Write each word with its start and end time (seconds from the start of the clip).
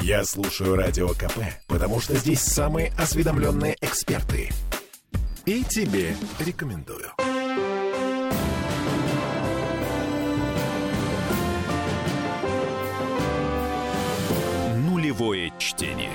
Я 0.00 0.24
слушаю 0.24 0.74
Радио 0.74 1.08
КП, 1.08 1.38
потому 1.68 2.00
что 2.00 2.16
здесь 2.16 2.40
самые 2.40 2.92
осведомленные 2.98 3.76
эксперты. 3.80 4.50
И 5.44 5.62
тебе 5.64 6.16
рекомендую. 6.38 7.10
Нулевое 14.88 15.52
чтение. 15.58 16.10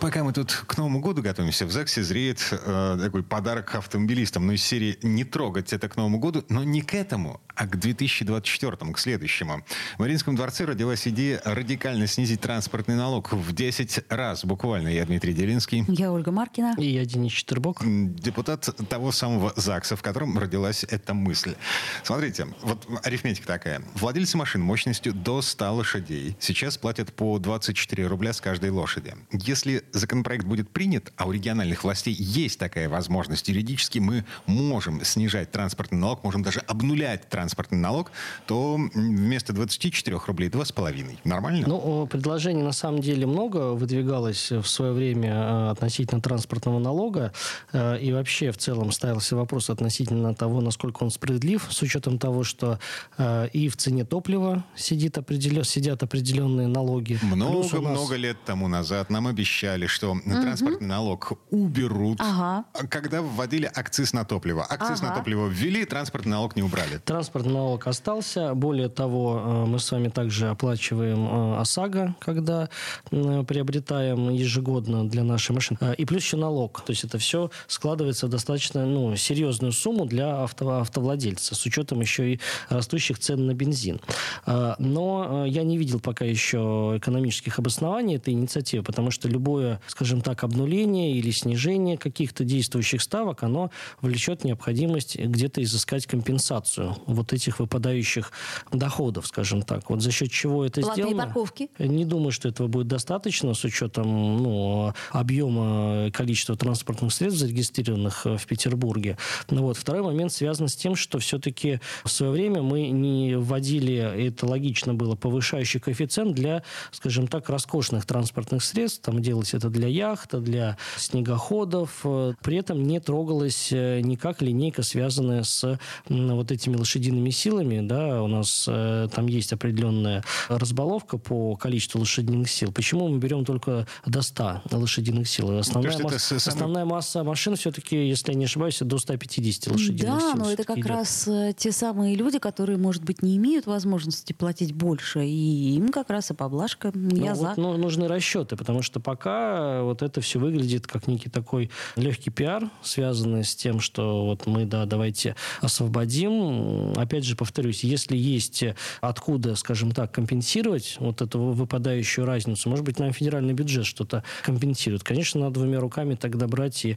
Пока 0.00 0.22
мы 0.22 0.32
тут 0.32 0.52
к 0.52 0.76
Новому 0.76 1.00
году 1.00 1.22
готовимся, 1.22 1.66
в 1.66 1.72
ЗАГСе 1.72 2.02
зреет 2.02 2.38
э, 2.50 2.98
такой 3.00 3.22
подарок 3.22 3.74
автомобилистам. 3.74 4.46
Ну, 4.46 4.52
из 4.52 4.62
серии 4.62 4.98
«Не 5.02 5.24
трогать 5.24 5.72
это 5.72 5.88
к 5.88 5.96
Новому 5.96 6.18
году», 6.18 6.44
но 6.48 6.62
не 6.64 6.82
к 6.82 6.94
этому, 6.94 7.40
а 7.56 7.66
к 7.66 7.78
2024, 7.78 8.76
к 8.92 8.98
следующему. 8.98 9.64
В 9.96 10.00
Мариинском 10.00 10.36
дворце 10.36 10.66
родилась 10.66 11.08
идея 11.08 11.40
радикально 11.44 12.06
снизить 12.06 12.42
транспортный 12.42 12.94
налог 12.94 13.32
в 13.32 13.54
10 13.54 14.04
раз. 14.10 14.44
Буквально. 14.44 14.88
Я 14.88 15.06
Дмитрий 15.06 15.32
Делинский. 15.32 15.84
Я 15.88 16.12
Ольга 16.12 16.30
Маркина. 16.30 16.74
И 16.78 16.86
я 16.86 17.04
Денис 17.04 17.32
Четербок. 17.32 17.82
Депутат 17.82 18.68
того 18.88 19.10
самого 19.10 19.54
ЗАГСа, 19.56 19.96
в 19.96 20.02
котором 20.02 20.38
родилась 20.38 20.84
эта 20.84 21.14
мысль. 21.14 21.54
Смотрите, 22.02 22.46
вот 22.62 22.86
арифметика 23.02 23.46
такая. 23.46 23.82
Владельцы 23.94 24.36
машин 24.36 24.60
мощностью 24.60 25.14
до 25.14 25.40
100 25.40 25.74
лошадей 25.74 26.36
сейчас 26.38 26.76
платят 26.76 27.12
по 27.14 27.38
24 27.38 28.06
рубля 28.06 28.34
с 28.34 28.40
каждой 28.40 28.70
лошади. 28.70 29.14
Если 29.32 29.82
законопроект 29.92 30.44
будет 30.44 30.68
принят, 30.70 31.12
а 31.16 31.26
у 31.26 31.32
региональных 31.32 31.84
властей 31.84 32.14
есть 32.14 32.58
такая 32.58 32.88
возможность, 32.90 33.48
юридически 33.48 33.98
мы 33.98 34.26
можем 34.44 35.02
снижать 35.04 35.50
транспортный 35.50 35.98
налог, 35.98 36.22
можем 36.22 36.42
даже 36.42 36.60
обнулять 36.60 37.28
транспортный 37.30 37.45
налог, 37.70 38.10
то 38.46 38.78
вместо 38.94 39.52
24 39.52 40.18
рублей 40.26 40.48
2,5. 40.48 41.18
Нормально? 41.24 41.66
Ну, 41.66 42.06
предложений 42.06 42.62
на 42.62 42.72
самом 42.72 43.00
деле 43.00 43.26
много 43.26 43.72
выдвигалось 43.72 44.50
в 44.50 44.66
свое 44.66 44.92
время 44.92 45.30
э, 45.32 45.70
относительно 45.70 46.20
транспортного 46.20 46.78
налога. 46.78 47.32
Э, 47.72 47.98
и 47.98 48.12
вообще 48.12 48.50
в 48.50 48.58
целом 48.58 48.92
ставился 48.92 49.36
вопрос 49.36 49.70
относительно 49.70 50.34
того, 50.34 50.60
насколько 50.60 51.02
он 51.02 51.10
справедлив, 51.10 51.66
с 51.70 51.82
учетом 51.82 52.18
того, 52.18 52.44
что 52.44 52.78
э, 53.18 53.48
и 53.52 53.68
в 53.68 53.76
цене 53.76 54.04
топлива 54.04 54.64
сидит 54.76 55.18
определен, 55.18 55.64
сидят 55.64 56.02
определенные 56.02 56.68
налоги. 56.68 57.18
Много-много 57.22 58.12
нас... 58.12 58.20
лет 58.20 58.36
тому 58.44 58.68
назад 58.68 59.10
нам 59.10 59.26
обещали, 59.26 59.86
что 59.86 60.12
угу. 60.12 60.20
транспортный 60.22 60.88
налог 60.88 61.32
уберут, 61.50 62.20
ага. 62.20 62.64
когда 62.88 63.22
вводили 63.22 63.70
акциз 63.72 64.12
на 64.12 64.24
топливо. 64.24 64.64
Акциз 64.64 65.00
ага. 65.00 65.08
на 65.08 65.14
топливо 65.16 65.48
ввели, 65.48 65.84
транспортный 65.84 66.32
налог 66.32 66.56
не 66.56 66.62
убрали. 66.62 66.98
Транспортный 67.36 67.60
налог 67.60 67.86
остался. 67.86 68.54
Более 68.54 68.88
того, 68.88 69.42
э, 69.44 69.64
мы 69.66 69.78
с 69.78 69.92
вами 69.92 70.08
также 70.08 70.48
оплачиваем 70.48 71.26
э, 71.26 71.60
ОСАГО, 71.60 72.14
когда 72.18 72.70
приобретаем 73.10 74.30
ежегодно 74.30 75.06
для 75.06 75.22
нашей 75.22 75.52
машины. 75.52 75.78
Э, 75.82 75.94
и 75.94 76.06
плюс 76.06 76.22
еще 76.22 76.38
налог. 76.38 76.80
То 76.80 76.92
есть 76.92 77.04
это 77.04 77.18
все 77.18 77.50
складывается 77.66 78.26
в 78.26 78.30
достаточно 78.30 78.86
ну, 78.86 79.16
серьезную 79.16 79.72
сумму 79.72 80.06
для 80.06 80.44
авто, 80.44 80.78
автовладельца, 80.80 81.54
с 81.54 81.66
учетом 81.66 82.00
еще 82.00 82.32
и 82.32 82.40
растущих 82.70 83.18
цен 83.18 83.44
на 83.44 83.52
бензин. 83.52 84.00
Но 84.46 85.44
я 85.46 85.62
не 85.62 85.76
видел 85.76 86.00
пока 86.00 86.24
еще 86.24 86.94
экономических 86.96 87.58
обоснований 87.58 88.16
этой 88.16 88.32
инициативы, 88.32 88.82
потому 88.82 89.10
что 89.10 89.28
любое, 89.28 89.80
скажем 89.88 90.22
так, 90.22 90.42
обнуление 90.42 91.12
или 91.12 91.30
снижение 91.32 91.98
каких-то 91.98 92.44
действующих 92.44 93.02
ставок, 93.02 93.42
оно 93.42 93.70
влечет 94.00 94.44
необходимость 94.44 95.18
где-то 95.18 95.62
изыскать 95.62 96.06
компенсацию 96.06 96.96
вот 97.25 97.25
этих 97.32 97.58
выпадающих 97.58 98.32
доходов, 98.72 99.26
скажем 99.26 99.62
так. 99.62 99.90
Вот 99.90 100.02
за 100.02 100.10
счет 100.10 100.30
чего 100.30 100.64
это 100.64 100.80
Платные 100.80 101.06
сделано? 101.06 101.24
парковки? 101.24 101.70
Не 101.78 102.04
думаю, 102.04 102.32
что 102.32 102.48
этого 102.48 102.68
будет 102.68 102.88
достаточно 102.88 103.54
с 103.54 103.64
учетом 103.64 104.42
ну, 104.42 104.92
объема 105.10 106.10
количества 106.12 106.56
транспортных 106.56 107.12
средств, 107.12 107.40
зарегистрированных 107.40 108.24
в 108.24 108.46
Петербурге. 108.46 109.16
Ну, 109.50 109.62
вот. 109.62 109.76
Второй 109.76 110.02
момент 110.02 110.32
связан 110.32 110.68
с 110.68 110.76
тем, 110.76 110.96
что 110.96 111.18
все-таки 111.18 111.80
в 112.04 112.10
свое 112.10 112.32
время 112.32 112.62
мы 112.62 112.88
не 112.88 113.36
вводили, 113.36 113.94
это 113.94 114.46
логично 114.46 114.94
было, 114.94 115.14
повышающий 115.14 115.80
коэффициент 115.80 116.34
для, 116.34 116.62
скажем 116.90 117.26
так, 117.26 117.48
роскошных 117.48 118.06
транспортных 118.06 118.62
средств. 118.62 119.02
Там 119.02 119.22
делалось 119.22 119.54
это 119.54 119.70
для 119.70 119.88
яхт, 119.88 120.34
для 120.40 120.76
снегоходов. 120.96 122.04
При 122.42 122.56
этом 122.56 122.82
не 122.82 123.00
трогалась 123.00 123.72
э, 123.72 124.00
никак 124.00 124.42
линейка, 124.42 124.82
связанная 124.82 125.42
с 125.42 125.78
вот 126.08 126.50
этими 126.50 126.76
лошадиными 126.76 127.15
силами. 127.30 127.86
Да, 127.86 128.22
у 128.22 128.26
нас 128.26 128.66
э, 128.68 129.08
там 129.12 129.26
есть 129.26 129.52
определенная 129.52 130.22
разбаловка 130.48 131.18
по 131.18 131.56
количеству 131.56 132.00
лошадиных 132.00 132.50
сил. 132.50 132.72
Почему 132.72 133.08
мы 133.08 133.18
берем 133.18 133.44
только 133.44 133.86
до 134.06 134.22
100 134.22 134.62
лошадиных 134.72 135.28
сил? 135.28 135.58
Основная, 135.58 135.92
Кажется, 135.92 136.14
масса, 136.14 136.40
самый... 136.40 136.54
основная 136.54 136.84
масса 136.84 137.24
машин 137.24 137.56
все-таки, 137.56 138.08
если 138.08 138.32
я 138.32 138.38
не 138.38 138.44
ошибаюсь, 138.44 138.78
до 138.80 138.98
150 138.98 139.72
лошадиных 139.72 140.00
да, 140.00 140.20
сил. 140.20 140.32
Да, 140.32 140.38
но 140.38 140.50
это 140.50 140.64
как 140.64 140.78
идет. 140.78 140.86
раз 140.86 141.28
э, 141.28 141.52
те 141.56 141.72
самые 141.72 142.14
люди, 142.16 142.38
которые, 142.38 142.78
может 142.78 143.04
быть, 143.04 143.22
не 143.22 143.36
имеют 143.36 143.66
возможности 143.66 144.32
платить 144.32 144.72
больше, 144.72 145.24
и 145.24 145.76
им 145.76 145.88
как 145.88 146.10
раз 146.10 146.30
и 146.30 146.34
поблажка. 146.34 146.92
Я 146.94 147.30
ну, 147.30 147.34
за. 147.34 147.48
Вот, 147.48 147.56
ну, 147.56 147.76
нужны 147.76 148.08
расчеты, 148.08 148.56
потому 148.56 148.82
что 148.82 149.00
пока 149.00 149.82
вот 149.82 150.02
это 150.02 150.20
все 150.20 150.38
выглядит 150.38 150.86
как 150.86 151.06
некий 151.06 151.30
такой 151.30 151.70
легкий 151.96 152.30
пиар, 152.30 152.70
связанный 152.82 153.44
с 153.44 153.54
тем, 153.54 153.80
что 153.80 154.26
вот 154.26 154.46
мы, 154.46 154.64
да, 154.64 154.86
давайте 154.86 155.36
освободим. 155.60 156.92
Опять 157.06 157.22
же, 157.22 157.36
повторюсь, 157.36 157.84
если 157.84 158.16
есть 158.16 158.64
откуда, 159.00 159.54
скажем 159.54 159.92
так, 159.92 160.10
компенсировать 160.10 160.96
вот 160.98 161.22
эту 161.22 161.38
выпадающую 161.38 162.26
разницу, 162.26 162.68
может 162.68 162.84
быть, 162.84 162.98
нам 162.98 163.12
федеральный 163.12 163.54
бюджет 163.54 163.86
что-то 163.86 164.24
компенсирует. 164.42 165.04
Конечно, 165.04 165.40
надо 165.40 165.60
двумя 165.60 165.78
руками 165.78 166.16
тогда 166.16 166.48
брать 166.48 166.84
и 166.84 166.96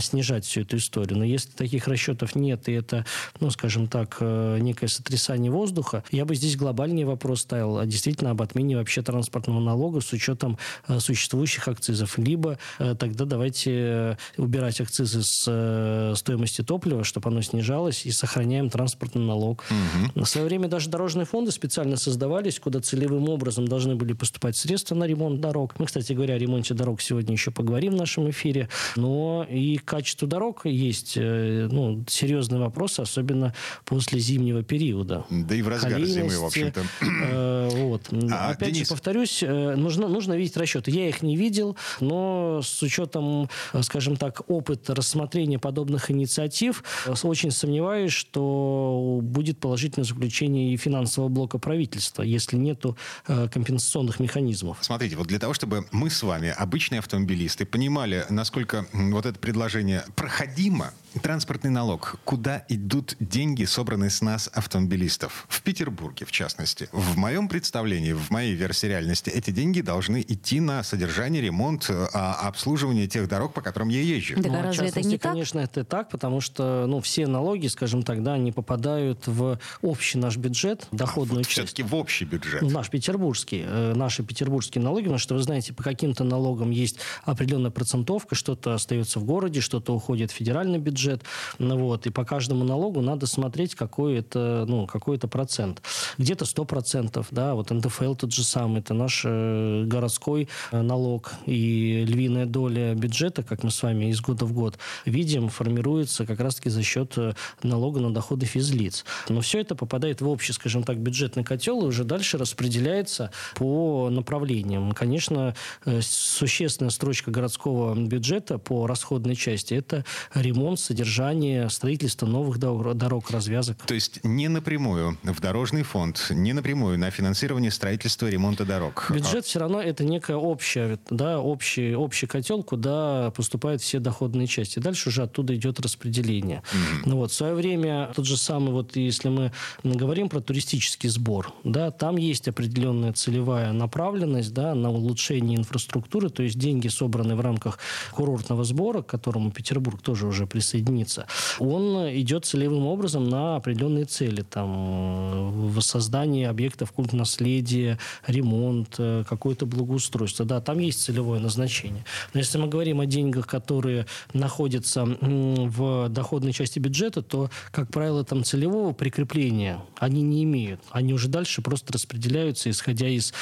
снижать 0.00 0.44
всю 0.44 0.60
эту 0.60 0.76
историю. 0.76 1.16
Но 1.16 1.24
если 1.24 1.50
таких 1.52 1.88
расчетов 1.88 2.34
нет, 2.34 2.68
и 2.68 2.72
это, 2.72 3.06
ну, 3.40 3.48
скажем 3.48 3.86
так, 3.86 4.18
э, 4.20 4.58
некое 4.60 4.88
сотрясание 4.88 5.50
воздуха, 5.50 6.04
я 6.10 6.26
бы 6.26 6.34
здесь 6.34 6.54
глобальный 6.54 7.04
вопрос 7.04 7.40
ставил, 7.40 7.78
а 7.78 7.86
действительно 7.86 8.32
об 8.32 8.42
отмене 8.42 8.76
вообще 8.76 9.00
транспортного 9.00 9.60
налога 9.60 10.02
с 10.02 10.12
учетом 10.12 10.58
э, 10.86 11.00
существующих 11.00 11.66
акцизов, 11.66 12.18
либо 12.18 12.58
э, 12.78 12.94
тогда 12.94 13.24
давайте 13.24 13.70
э, 13.72 14.16
убирать 14.36 14.82
акцизы 14.82 15.22
с 15.22 15.46
э, 15.48 16.12
стоимости 16.14 16.62
топлива, 16.62 17.04
чтобы 17.04 17.30
оно 17.30 17.40
снижалось, 17.40 18.04
и 18.04 18.10
сохраняем 18.10 18.68
транспортный 18.68 19.24
налог. 19.24 19.45
Угу. 19.52 20.24
В 20.24 20.26
свое 20.26 20.46
время 20.46 20.68
даже 20.68 20.88
дорожные 20.90 21.26
фонды 21.26 21.50
специально 21.50 21.96
создавались, 21.96 22.58
куда 22.58 22.80
целевым 22.80 23.28
образом 23.28 23.66
должны 23.68 23.96
были 23.96 24.12
поступать 24.12 24.56
средства 24.56 24.94
на 24.94 25.04
ремонт 25.04 25.40
дорог. 25.40 25.78
Мы, 25.78 25.86
кстати 25.86 26.12
говоря, 26.12 26.34
о 26.34 26.38
ремонте 26.38 26.74
дорог 26.74 27.00
сегодня 27.00 27.32
еще 27.32 27.50
поговорим 27.50 27.94
в 27.94 27.96
нашем 27.96 28.30
эфире. 28.30 28.68
Но 28.96 29.46
и 29.48 29.76
качество 29.78 30.28
дорог 30.28 30.66
есть 30.66 31.16
ну, 31.16 32.04
серьезные 32.08 32.60
вопросы, 32.60 33.00
особенно 33.00 33.54
после 33.84 34.18
зимнего 34.18 34.62
периода. 34.62 35.24
Да 35.30 35.54
и 35.54 35.62
в 35.62 35.68
разгар 35.68 36.02
зимы, 36.04 36.38
в 36.38 36.44
общем-то. 36.44 36.82
Э, 37.28 37.68
вот. 37.72 38.02
А, 38.30 38.50
Опять 38.50 38.72
Денис... 38.72 38.88
же, 38.88 38.94
повторюсь, 38.94 39.42
нужно, 39.42 40.08
нужно 40.08 40.34
видеть 40.34 40.56
расчеты. 40.56 40.90
Я 40.90 41.08
их 41.08 41.22
не 41.22 41.36
видел 41.36 41.76
но 42.00 42.60
с 42.62 42.82
учетом, 42.82 43.48
скажем 43.82 44.16
так, 44.16 44.42
опыта 44.48 44.94
рассмотрения 44.94 45.58
подобных 45.58 46.10
инициатив, 46.10 46.82
очень 47.22 47.50
сомневаюсь, 47.50 48.12
что 48.12 49.20
будет 49.26 49.58
положительное 49.58 50.06
заключение 50.06 50.72
и 50.72 50.76
финансового 50.76 51.28
блока 51.28 51.58
правительства, 51.58 52.22
если 52.22 52.56
нету 52.56 52.96
э, 53.26 53.48
компенсационных 53.52 54.20
механизмов. 54.20 54.78
Смотрите, 54.80 55.16
вот 55.16 55.26
для 55.26 55.38
того, 55.38 55.54
чтобы 55.54 55.86
мы 55.92 56.10
с 56.10 56.22
вами, 56.22 56.48
обычные 56.48 57.00
автомобилисты, 57.00 57.66
понимали, 57.66 58.24
насколько 58.30 58.86
вот 58.92 59.26
это 59.26 59.38
предложение 59.38 60.04
проходимо, 60.14 60.92
транспортный 61.22 61.70
налог, 61.70 62.16
куда 62.24 62.64
идут 62.68 63.16
деньги, 63.20 63.64
собранные 63.64 64.10
с 64.10 64.22
нас, 64.22 64.50
автомобилистов? 64.52 65.46
В 65.48 65.62
Петербурге, 65.62 66.26
в 66.26 66.32
частности. 66.32 66.88
В 66.92 67.16
моем 67.16 67.48
представлении, 67.48 68.12
в 68.12 68.30
моей 68.30 68.54
версии 68.54 68.86
реальности, 68.86 69.30
эти 69.30 69.50
деньги 69.50 69.80
должны 69.80 70.24
идти 70.26 70.60
на 70.60 70.82
содержание, 70.82 71.42
ремонт 71.42 71.66
ремонт, 71.66 71.90
а 72.14 72.48
обслуживание 72.48 73.06
тех 73.06 73.28
дорог, 73.28 73.52
по 73.52 73.60
которым 73.60 73.88
я 73.88 74.00
езжу. 74.00 74.34
Да, 74.36 74.48
ну, 74.48 74.62
разве 74.62 74.88
это 74.88 75.00
не 75.00 75.18
конечно, 75.18 75.60
так? 75.60 75.70
это 75.70 75.84
так, 75.84 76.10
потому 76.10 76.40
что 76.40 76.86
ну, 76.86 77.00
все 77.00 77.26
налоги, 77.26 77.66
скажем 77.66 78.02
так, 78.02 78.22
да, 78.22 78.34
они 78.34 78.52
попадают 78.52 79.15
в 79.26 79.58
общий 79.82 80.18
наш 80.18 80.36
бюджет, 80.36 80.86
доходную 80.92 81.38
а, 81.38 81.38
вот 81.38 81.46
часть. 81.46 81.68
Все-таки 81.68 81.82
в 81.82 81.94
общий 81.94 82.24
бюджет. 82.24 82.62
Наш 82.62 82.90
петербургский. 82.90 83.64
Э, 83.66 83.94
наши 83.94 84.22
петербургские 84.22 84.82
налоги, 84.82 85.04
потому 85.04 85.18
что, 85.18 85.34
вы 85.34 85.42
знаете, 85.42 85.72
по 85.72 85.82
каким-то 85.82 86.24
налогам 86.24 86.70
есть 86.70 86.98
определенная 87.24 87.70
процентовка, 87.70 88.34
что-то 88.34 88.74
остается 88.74 89.18
в 89.20 89.24
городе, 89.24 89.60
что-то 89.60 89.94
уходит 89.94 90.30
в 90.30 90.34
федеральный 90.34 90.78
бюджет. 90.78 91.22
Ну, 91.58 91.78
вот, 91.78 92.06
и 92.06 92.10
по 92.10 92.24
каждому 92.24 92.64
налогу 92.64 93.00
надо 93.00 93.26
смотреть, 93.26 93.74
какой 93.74 94.18
это, 94.18 94.64
ну, 94.68 94.86
какой 94.86 95.16
это 95.16 95.28
процент. 95.28 95.82
Где-то 96.18 96.44
100%, 96.44 97.26
да, 97.30 97.54
вот 97.54 97.70
НДФЛ 97.70 98.14
тот 98.14 98.32
же 98.32 98.44
самый, 98.44 98.80
это 98.80 98.94
наш 98.94 99.22
э, 99.24 99.84
городской 99.86 100.48
э, 100.70 100.82
налог 100.82 101.32
и 101.46 102.04
львиная 102.06 102.46
доля 102.46 102.94
бюджета, 102.94 103.42
как 103.42 103.62
мы 103.62 103.70
с 103.70 103.82
вами 103.82 104.10
из 104.10 104.20
года 104.20 104.44
в 104.44 104.52
год 104.52 104.78
видим, 105.04 105.48
формируется 105.48 106.26
как 106.26 106.40
раз-таки 106.40 106.68
за 106.68 106.82
счет 106.82 107.16
налога 107.62 108.00
на 108.00 108.12
доходы 108.12 108.44
физлиц. 108.46 109.04
Но 109.28 109.40
все 109.40 109.60
это 109.60 109.74
попадает 109.74 110.20
в 110.20 110.28
общий, 110.28 110.52
скажем 110.52 110.82
так, 110.82 110.98
бюджетный 110.98 111.44
котел 111.44 111.82
и 111.82 111.86
уже 111.86 112.04
дальше 112.04 112.38
распределяется 112.38 113.30
по 113.54 114.08
направлениям. 114.10 114.92
Конечно, 114.92 115.54
э, 115.84 116.00
существенная 116.02 116.90
строчка 116.90 117.30
городского 117.30 117.94
бюджета 117.94 118.58
по 118.58 118.86
расходной 118.86 119.36
части– 119.36 119.74
это 119.74 120.04
ремонт, 120.34 120.80
содержание, 120.80 121.68
строительство 121.70 122.26
новых 122.26 122.58
дорог, 122.58 123.30
развязок. 123.30 123.78
То 123.86 123.94
есть 123.94 124.20
не 124.24 124.48
напрямую 124.48 125.18
в 125.22 125.40
дорожный 125.40 125.82
фонд, 125.82 126.26
не 126.30 126.52
напрямую 126.52 126.98
на 126.98 127.10
финансирование 127.10 127.70
строительства, 127.70 128.28
ремонта 128.28 128.64
дорог. 128.64 129.10
Бюджет 129.10 129.36
а... 129.36 129.42
все 129.42 129.58
равно 129.58 129.80
это 129.80 130.04
некая 130.04 130.36
общая, 130.36 130.98
да, 131.10 131.40
общий, 131.40 131.94
общий 131.94 132.26
котел, 132.26 132.62
куда 132.62 133.30
поступают 133.30 133.82
все 133.82 133.98
доходные 133.98 134.46
части. 134.46 134.78
Дальше 134.78 135.08
уже 135.08 135.22
оттуда 135.22 135.54
идет 135.54 135.80
распределение. 135.80 136.62
Mm-hmm. 136.72 137.02
Ну, 137.06 137.16
вот, 137.16 137.30
в 137.30 137.34
свое 137.34 137.54
время 137.54 138.10
тот 138.14 138.26
же 138.26 138.36
самый, 138.36 138.72
вот 138.72 138.95
если 139.00 139.28
мы 139.28 139.50
говорим 139.82 140.28
про 140.28 140.40
туристический 140.40 141.08
сбор, 141.08 141.52
да, 141.64 141.90
там 141.90 142.16
есть 142.16 142.48
определенная 142.48 143.12
целевая 143.12 143.72
направленность 143.72 144.52
да, 144.52 144.74
на 144.74 144.90
улучшение 144.90 145.58
инфраструктуры, 145.58 146.30
то 146.30 146.42
есть 146.42 146.58
деньги, 146.58 146.88
собранные 146.88 147.36
в 147.36 147.40
рамках 147.40 147.78
курортного 148.12 148.64
сбора, 148.64 149.02
к 149.02 149.06
которому 149.06 149.50
Петербург 149.50 150.00
тоже 150.00 150.26
уже 150.26 150.46
присоединится, 150.46 151.26
он 151.58 152.08
идет 152.10 152.44
целевым 152.44 152.86
образом 152.86 153.28
на 153.28 153.56
определенные 153.56 154.04
цели, 154.04 154.42
там, 154.42 154.72
э, 154.76 155.50
воссоздание 155.70 156.48
объектов 156.48 156.92
культурного 156.92 157.16
наследия, 157.16 157.98
ремонт, 158.26 158.96
э, 158.98 159.24
какое-то 159.28 159.66
благоустройство. 159.66 160.44
Да, 160.44 160.60
там 160.60 160.78
есть 160.78 161.02
целевое 161.02 161.40
назначение. 161.40 162.04
Но 162.34 162.40
если 162.40 162.58
мы 162.58 162.68
говорим 162.68 163.00
о 163.00 163.06
деньгах, 163.06 163.46
которые 163.46 164.06
находятся 164.32 165.04
в 165.20 166.08
доходной 166.08 166.52
части 166.52 166.78
бюджета, 166.78 167.22
то, 167.22 167.50
как 167.70 167.90
правило, 167.90 168.24
там 168.24 168.44
целевого 168.44 168.85
прикрепления 168.92 169.82
они 169.96 170.22
не 170.22 170.44
имеют. 170.44 170.80
Они 170.90 171.12
уже 171.12 171.28
дальше 171.28 171.62
просто 171.62 171.92
распределяются, 171.92 172.70
исходя 172.70 173.08
из 173.08 173.32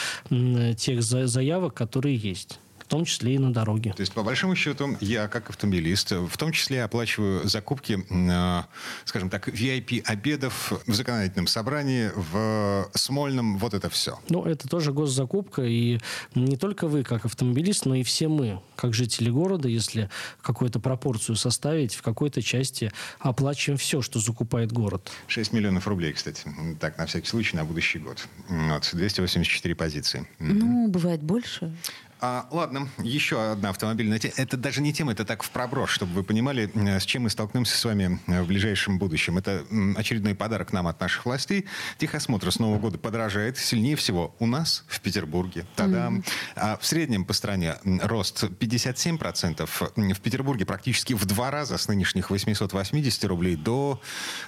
тех 0.76 1.02
заявок, 1.02 1.74
которые 1.74 2.16
есть 2.16 2.58
в 2.84 2.88
том 2.88 3.04
числе 3.04 3.34
и 3.34 3.38
на 3.38 3.52
дороге. 3.52 3.92
То 3.96 4.02
есть, 4.02 4.12
по 4.12 4.22
большому 4.22 4.54
счету, 4.54 4.96
я, 5.00 5.28
как 5.28 5.50
автомобилист, 5.50 6.12
в 6.12 6.36
том 6.36 6.52
числе 6.52 6.84
оплачиваю 6.84 7.48
закупки, 7.48 8.04
э, 8.10 8.62
скажем 9.04 9.30
так, 9.30 9.48
VIP-обедов 9.48 10.72
в 10.86 10.94
законодательном 10.94 11.46
собрании, 11.46 12.10
в 12.14 12.90
Смольном, 12.94 13.58
вот 13.58 13.74
это 13.74 13.88
все. 13.88 14.18
Ну, 14.28 14.44
это 14.44 14.68
тоже 14.68 14.92
госзакупка, 14.92 15.62
и 15.62 15.98
не 16.34 16.56
только 16.56 16.86
вы, 16.86 17.04
как 17.04 17.24
автомобилист, 17.24 17.86
но 17.86 17.94
и 17.94 18.02
все 18.02 18.28
мы, 18.28 18.60
как 18.76 18.92
жители 18.92 19.30
города, 19.30 19.68
если 19.68 20.10
какую-то 20.42 20.78
пропорцию 20.78 21.36
составить, 21.36 21.94
в 21.94 22.02
какой-то 22.02 22.42
части 22.42 22.92
оплачиваем 23.18 23.78
все, 23.78 24.02
что 24.02 24.20
закупает 24.20 24.72
город. 24.72 25.10
6 25.28 25.52
миллионов 25.52 25.88
рублей, 25.88 26.12
кстати. 26.12 26.42
Так, 26.80 26.98
на 26.98 27.06
всякий 27.06 27.28
случай, 27.28 27.56
на 27.56 27.64
будущий 27.64 27.98
год. 27.98 28.26
Вот, 28.48 28.90
284 28.92 29.74
позиции. 29.74 30.28
Ну, 30.38 30.88
бывает 30.88 31.22
больше. 31.22 31.72
А, 32.26 32.46
ладно, 32.50 32.88
еще 33.02 33.52
одна 33.52 33.68
автомобильная 33.68 34.18
тема. 34.18 34.32
Это 34.38 34.56
даже 34.56 34.80
не 34.80 34.94
тема, 34.94 35.12
это 35.12 35.26
так 35.26 35.42
в 35.42 35.50
проброс, 35.50 35.90
чтобы 35.90 36.14
вы 36.14 36.22
понимали, 36.24 36.70
э, 36.72 36.98
с 36.98 37.04
чем 37.04 37.24
мы 37.24 37.30
столкнемся 37.30 37.76
с 37.76 37.84
вами 37.84 38.18
э, 38.26 38.40
в 38.40 38.46
ближайшем 38.46 38.98
будущем. 38.98 39.36
Это 39.36 39.62
очередной 39.94 40.34
подарок 40.34 40.72
нам 40.72 40.86
от 40.86 40.98
наших 40.98 41.26
властей. 41.26 41.66
Техосмотр 41.98 42.50
с 42.50 42.58
Нового 42.58 42.78
года 42.78 42.96
подорожает 42.96 43.58
сильнее 43.58 43.94
всего 43.96 44.34
у 44.38 44.46
нас, 44.46 44.86
в 44.88 45.00
Петербурге. 45.00 45.66
Тогда 45.76 46.08
mm-hmm. 46.08 46.24
а 46.56 46.78
в 46.78 46.86
среднем 46.86 47.26
по 47.26 47.34
стране 47.34 47.76
рост 47.84 48.42
57%. 48.44 49.68
В 50.14 50.20
Петербурге 50.20 50.64
практически 50.64 51.12
в 51.12 51.26
два 51.26 51.50
раза 51.50 51.76
с 51.76 51.88
нынешних 51.88 52.30
880 52.30 53.24
рублей 53.26 53.56
до 53.56 54.00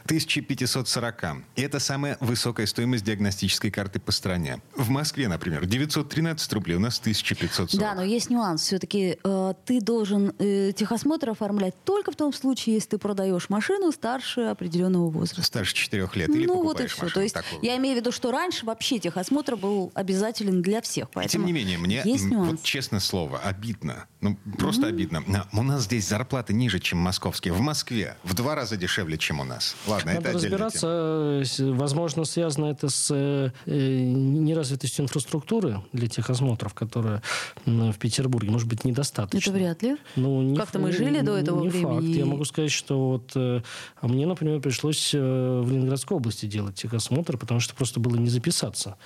1540. 0.07 1.25
И 1.57 1.61
это 1.61 1.79
самая 1.79 2.17
высокая 2.21 2.65
стоимость 2.65 3.05
диагностической 3.05 3.71
карты 3.71 4.01
по 4.01 4.13
стране. 4.13 4.63
В 4.75 4.89
Москве, 4.89 5.29
например, 5.29 5.67
913 5.67 6.51
рублей, 6.55 6.77
у 6.77 6.81
нас 6.81 6.99
1500 7.01 7.66
940. 7.67 7.81
Да, 7.81 7.95
но 7.95 8.07
есть 8.07 8.31
нюанс. 8.31 8.63
Все-таки 8.63 9.19
э, 9.23 9.55
ты 9.65 9.81
должен 9.81 10.35
э, 10.39 10.73
техосмотр 10.75 11.31
оформлять 11.31 11.75
только 11.85 12.13
в 12.13 12.17
том 12.17 12.33
случае, 12.33 12.77
если 12.77 12.91
ты 12.91 12.99
продаешь 12.99 13.49
машину 13.49 13.93
старше 13.93 14.43
определенного 14.43 15.11
возраста. 15.11 15.43
Старше 15.43 15.75
4 15.75 16.09
лет. 16.15 16.29
Или 16.31 16.47
ну 16.47 16.63
вот 16.63 16.81
и 16.81 16.87
все. 16.87 17.09
То 17.09 17.21
есть 17.21 17.35
такую. 17.35 17.63
я 17.63 17.77
имею 17.77 17.97
в 17.97 18.01
виду, 18.01 18.13
что 18.13 18.31
раньше 18.31 18.67
вообще 18.67 18.99
техосмотр 18.99 19.57
был 19.57 19.91
обязателен 19.95 20.63
для 20.63 20.81
всех. 20.81 21.11
Поэтому 21.11 21.45
Тем 21.45 21.47
не 21.47 21.53
менее, 21.53 21.79
мне, 21.79 22.03
вот 22.31 22.63
честное 22.63 23.01
слово, 23.01 23.39
обидно. 23.39 24.07
Ну, 24.21 24.37
просто 24.59 24.83
mm-hmm. 24.83 24.89
обидно. 24.89 25.47
У 25.53 25.63
нас 25.63 25.85
здесь 25.85 26.09
зарплаты 26.09 26.53
ниже, 26.53 26.81
чем 26.81 26.99
московские. 26.99 27.53
В 27.53 27.61
Москве 27.61 28.17
в 28.25 28.35
два 28.35 28.55
раза 28.55 28.77
дешевле, 28.77 29.19
чем 29.19 29.41
у 29.41 29.45
нас. 29.45 29.77
Ладно, 29.87 30.15
Надо 30.15 30.31
это 30.31 30.39
разбираться. 30.39 31.43
Тема. 31.45 31.77
Возможно, 31.77 32.25
связано 32.25 32.67
это 32.67 32.89
с 32.89 33.11
э, 33.13 33.51
неразвитостью 33.67 35.05
инфраструктуры 35.05 35.83
для 35.93 36.09
техосмотров, 36.09 36.75
которая 36.75 37.23
в 37.65 37.95
Петербурге, 37.99 38.51
может 38.51 38.69
быть, 38.69 38.85
недостаточно. 38.85 39.51
Это 39.51 39.59
вряд 39.59 39.83
ли. 39.83 39.97
Ну, 40.17 40.55
Как-то 40.57 40.79
мы 40.79 40.93
жили 40.93 41.21
до 41.21 41.37
этого 41.37 41.63
не 41.63 41.69
времени. 41.69 41.95
Факт. 41.95 42.07
Я 42.07 42.27
могу 42.27 42.45
сказать, 42.45 42.73
что 42.73 43.11
вот 43.11 43.33
э, 43.35 43.61
а 44.01 44.09
мне, 44.09 44.27
например, 44.27 44.61
пришлось 44.61 45.13
э, 45.15 45.61
в 45.65 45.71
Ленинградской 45.71 46.17
области 46.17 46.47
делать 46.47 46.75
техосмотр, 46.75 47.37
потому 47.37 47.61
что 47.61 47.75
просто 47.75 48.01
было 48.01 48.17
не 48.17 48.29
записаться 48.29 48.97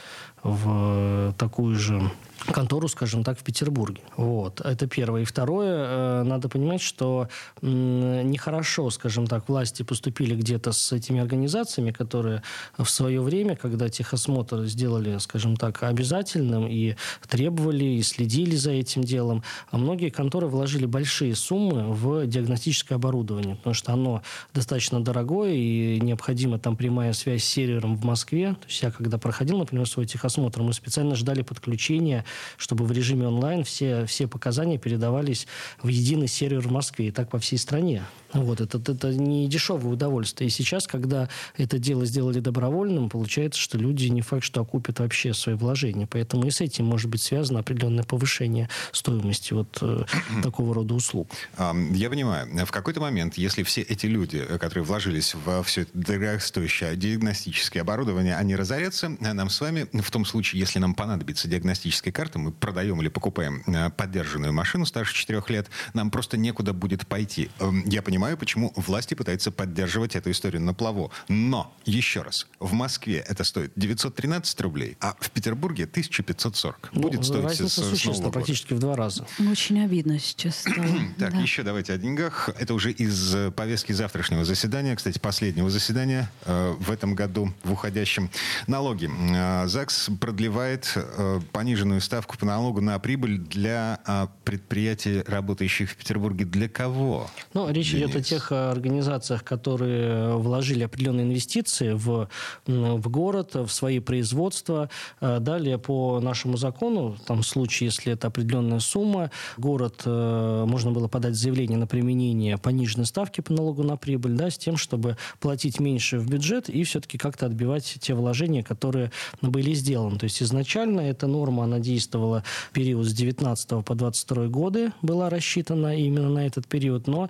в 0.43 1.35
такую 1.39 1.77
же 1.77 2.11
контору, 2.53 2.89
скажем 2.89 3.25
так, 3.25 3.39
в 3.39 3.43
Петербурге. 3.43 4.03
Вот. 4.17 4.61
Это 4.61 4.87
первое. 4.87 5.23
И 5.23 5.25
второе, 5.25 6.21
э, 6.21 6.23
надо 6.23 6.49
понимать, 6.49 6.81
что 6.81 7.29
нехорошо, 7.63 8.91
скажем 8.91 9.27
так, 9.27 9.49
власти 9.49 9.83
поступили 9.83 10.35
где-то 10.35 10.73
с 10.73 10.93
этими 10.93 11.21
организациями, 11.21 11.91
которые 11.91 12.43
в 12.79 12.89
свое 12.89 13.21
время, 13.21 13.57
когда 13.57 13.89
техосмотр 13.89 14.65
сделали, 14.65 15.19
скажем 15.19 15.57
так, 15.57 15.83
обязательным 15.83 16.67
и 16.67 16.97
требовали, 17.29 17.85
и 17.85 18.03
следили 18.03 18.30
за 18.57 18.73
этим 18.73 19.03
делом, 19.03 19.43
а 19.71 19.79
многие 19.79 20.11
конторы 20.11 20.47
вложили 20.47 20.87
большие 20.87 21.35
суммы 21.35 21.93
в 21.93 22.27
диагностическое 22.27 22.97
оборудование, 22.97 23.57
потому 23.57 23.75
что 23.75 23.93
оно 23.93 24.23
достаточно 24.55 25.03
дорогое, 25.03 25.53
и 25.53 26.01
необходима 26.01 26.59
там 26.59 26.77
прямая 26.77 27.13
связь 27.13 27.45
с 27.45 27.49
сервером 27.49 27.97
в 27.97 28.05
Москве. 28.05 28.55
То 28.55 28.67
есть 28.69 28.83
я, 28.83 28.91
когда 28.91 29.19
проходил, 29.19 29.59
например, 29.59 29.89
свой 29.89 30.07
техосмотр, 30.07 30.63
мы 30.63 30.73
специально 30.73 31.15
ждали 31.15 31.43
подключения 31.43 32.25
чтобы 32.57 32.85
в 32.85 32.93
режиме 32.93 33.27
онлайн 33.27 33.65
все, 33.65 34.07
все 34.07 34.27
показания 34.27 34.79
передавались 34.79 35.47
в 35.83 35.89
единый 35.89 36.29
сервер 36.29 36.61
в 36.61 36.71
Москве 36.71 37.09
и 37.09 37.11
так 37.11 37.29
по 37.29 37.39
всей 37.39 37.59
стране. 37.59 38.03
Вот, 38.33 38.61
это, 38.61 38.79
это 38.79 39.09
не 39.09 39.49
дешевое 39.49 39.93
удовольствие. 39.93 40.49
И 40.49 40.51
сейчас, 40.51 40.87
когда 40.87 41.29
это 41.57 41.79
дело 41.79 42.05
сделали 42.05 42.41
добровольным, 42.41 43.09
получается, 43.09 43.61
что 43.61 43.79
люди 43.79 44.07
не 44.07 44.23
факт, 44.23 44.45
что 44.45 44.61
окупят 44.61 45.01
вообще 45.01 45.35
свои 45.35 45.55
вложения. 45.55 46.07
Поэтому 46.07 46.47
и 46.47 46.51
с 46.51 46.61
этим 46.61 46.87
может 46.87 47.11
быть 47.11 47.23
связано 47.23 47.61
определенное 47.61 48.05
повышение 48.05 48.69
стоимости 48.93 49.53
вот 49.53 49.79
э, 49.83 50.05
такого 50.43 50.75
рода 50.75 50.95
услуг. 50.95 51.29
Я 51.59 52.11
понимаю. 52.11 52.49
В 52.67 52.71
какой-то 52.71 53.01
момент, 53.01 53.35
если 53.35 53.63
все 53.63 53.83
эти 53.83 54.07
люди, 54.07 54.45
которые 54.59 54.85
вложились 54.85 55.35
во 55.35 55.63
все 55.63 55.83
это 55.83 55.91
дорогостоящее 55.95 56.97
диагностическое 56.97 57.83
оборудование, 57.83 58.37
они 58.37 58.55
разорятся, 58.57 59.17
нам 59.21 59.51
с 59.51 59.61
вами, 59.61 59.87
в 59.93 60.11
том 60.11 60.25
случае, 60.25 60.61
если 60.61 60.79
нам 60.79 60.95
понадобится 60.95 61.49
диагностическая 61.49 62.13
карта, 62.13 62.39
мы 62.39 62.53
продаем 62.53 63.01
или 63.01 63.09
покупаем 63.09 63.63
э, 63.67 63.91
поддержанную 63.91 64.53
машину 64.53 64.87
старше 64.87 65.15
4 65.15 65.43
лет, 65.49 65.69
нам 65.95 66.11
просто 66.11 66.37
некуда 66.37 66.73
будет 66.73 67.07
пойти. 67.07 67.51
Эм, 67.59 67.85
я 67.87 68.03
понимаю, 68.03 68.20
понимаю, 68.21 68.37
почему 68.37 68.71
власти 68.77 69.15
пытаются 69.15 69.51
поддерживать 69.51 70.15
эту 70.15 70.31
историю 70.31 70.61
на 70.61 70.75
плаву. 70.75 71.11
Но, 71.29 71.75
еще 71.87 72.21
раз, 72.21 72.47
в 72.59 72.75
Москве 72.75 73.25
это 73.27 73.45
стоит 73.45 73.73
913 73.77 74.61
рублей, 74.61 74.99
а 75.01 75.17
в 75.19 75.31
Петербурге 75.31 75.85
1540. 75.85 76.91
Ну, 76.93 77.01
Будет 77.01 77.25
стоить 77.25 77.45
разница 77.45 77.81
с, 77.81 77.89
существенна, 77.89 78.31
практически 78.31 78.75
в 78.75 78.79
два 78.79 78.95
раза. 78.95 79.27
Очень 79.51 79.83
обидно 79.83 80.19
сейчас 80.19 80.59
стало. 80.59 80.77
Так, 81.19 81.33
да. 81.33 81.41
еще 81.41 81.63
давайте 81.63 81.95
о 81.95 81.97
деньгах. 81.97 82.51
Это 82.59 82.75
уже 82.75 82.93
из 82.93 83.35
э, 83.35 83.51
повестки 83.53 83.93
завтрашнего 83.93 84.45
заседания, 84.45 84.95
кстати, 84.97 85.19
последнего 85.19 85.71
заседания 85.71 86.31
э, 86.45 86.75
в 86.79 86.91
этом 86.91 87.15
году, 87.15 87.55
в 87.65 87.73
уходящем. 87.73 88.29
Налоги. 88.67 89.09
Э, 89.35 89.67
ЗАГС 89.67 90.11
продлевает 90.21 90.93
э, 90.95 91.41
пониженную 91.53 92.03
ставку 92.03 92.37
по 92.37 92.45
налогу 92.45 92.83
на 92.83 92.99
прибыль 92.99 93.39
для 93.39 94.01
э, 94.07 94.27
предприятий, 94.45 95.23
работающих 95.27 95.91
в 95.91 95.97
Петербурге. 95.97 96.45
Для 96.45 96.69
кого? 96.69 97.31
Ну, 97.55 97.71
речь 97.71 97.95
идет 97.95 98.10
о 98.15 98.23
тех 98.23 98.53
э, 98.53 98.71
организациях, 98.71 99.45
которые 99.45 100.37
вложили 100.37 100.85
определенные 100.85 101.27
инвестиции 101.27 101.93
в, 101.93 102.29
в 102.67 103.09
город, 103.09 103.55
в 103.55 103.69
свои 103.69 104.01
производства. 104.01 104.91
Э, 105.21 105.39
далее 105.41 105.79
по 105.79 106.21
нашему 106.21 106.57
закону, 106.57 107.17
там 107.27 107.43
в 107.43 107.47
случае, 107.47 107.87
если 107.87 108.13
это 108.13 108.29
определенная 108.29 108.81
сумма, 108.81 109.31
город, 109.57 110.03
э, 110.05 110.65
можно 110.67 110.93
было 110.93 111.09
подать 111.09 111.35
заявление 111.35 111.79
на 111.79 111.87
применение 111.87 112.59
пониженной 112.59 113.07
ставки 113.07 113.41
по 113.41 113.53
налогу 113.53 113.83
на 113.83 113.97
прибыль, 113.97 114.33
да, 114.33 114.51
с 114.51 114.59
тем, 114.59 114.77
чтобы 114.77 115.17
платить 115.39 115.81
меньше 115.81 116.19
в 116.19 116.29
бюджет 116.29 116.69
и 116.69 116.83
все-таки 116.85 117.19
как-то 117.19 117.47
отбивать 117.47 117.99
те 118.01 118.15
вложения, 118.15 118.63
которые 118.63 119.13
были 119.41 119.73
сделаны. 119.73 120.19
То 120.19 120.25
есть 120.25 120.43
изначально 120.43 121.01
эта 121.01 121.27
норма, 121.27 121.65
она 121.65 121.79
действовала 121.79 122.45
в 122.69 122.73
период 122.73 123.07
с 123.07 123.13
19 123.13 123.85
по 123.85 123.95
22 123.95 124.47
годы, 124.47 124.93
была 125.03 125.31
рассчитана 125.31 125.97
именно 125.97 126.31
на 126.31 126.47
этот 126.47 126.67
период, 126.67 127.07
но 127.07 127.29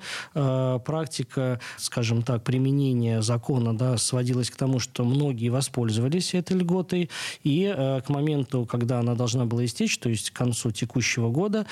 практика, 0.79 1.61
скажем 1.77 2.23
так, 2.23 2.45
применения 2.45 3.23
закона 3.23 3.77
да, 3.77 3.97
сводилась 3.99 4.51
к 4.51 4.57
тому, 4.57 4.79
что 4.79 5.05
многие 5.05 5.49
воспользовались 5.49 6.35
этой 6.35 6.57
льготой, 6.57 7.11
и 7.43 7.73
к 7.77 8.09
моменту, 8.09 8.67
когда 8.67 9.01
она 9.01 9.15
должна 9.15 9.45
была 9.45 9.65
истечь, 9.65 9.99
то 9.99 10.09
есть 10.09 10.31
к 10.31 10.37
концу 10.37 10.71
текущего 10.71 11.31
года, 11.31 11.67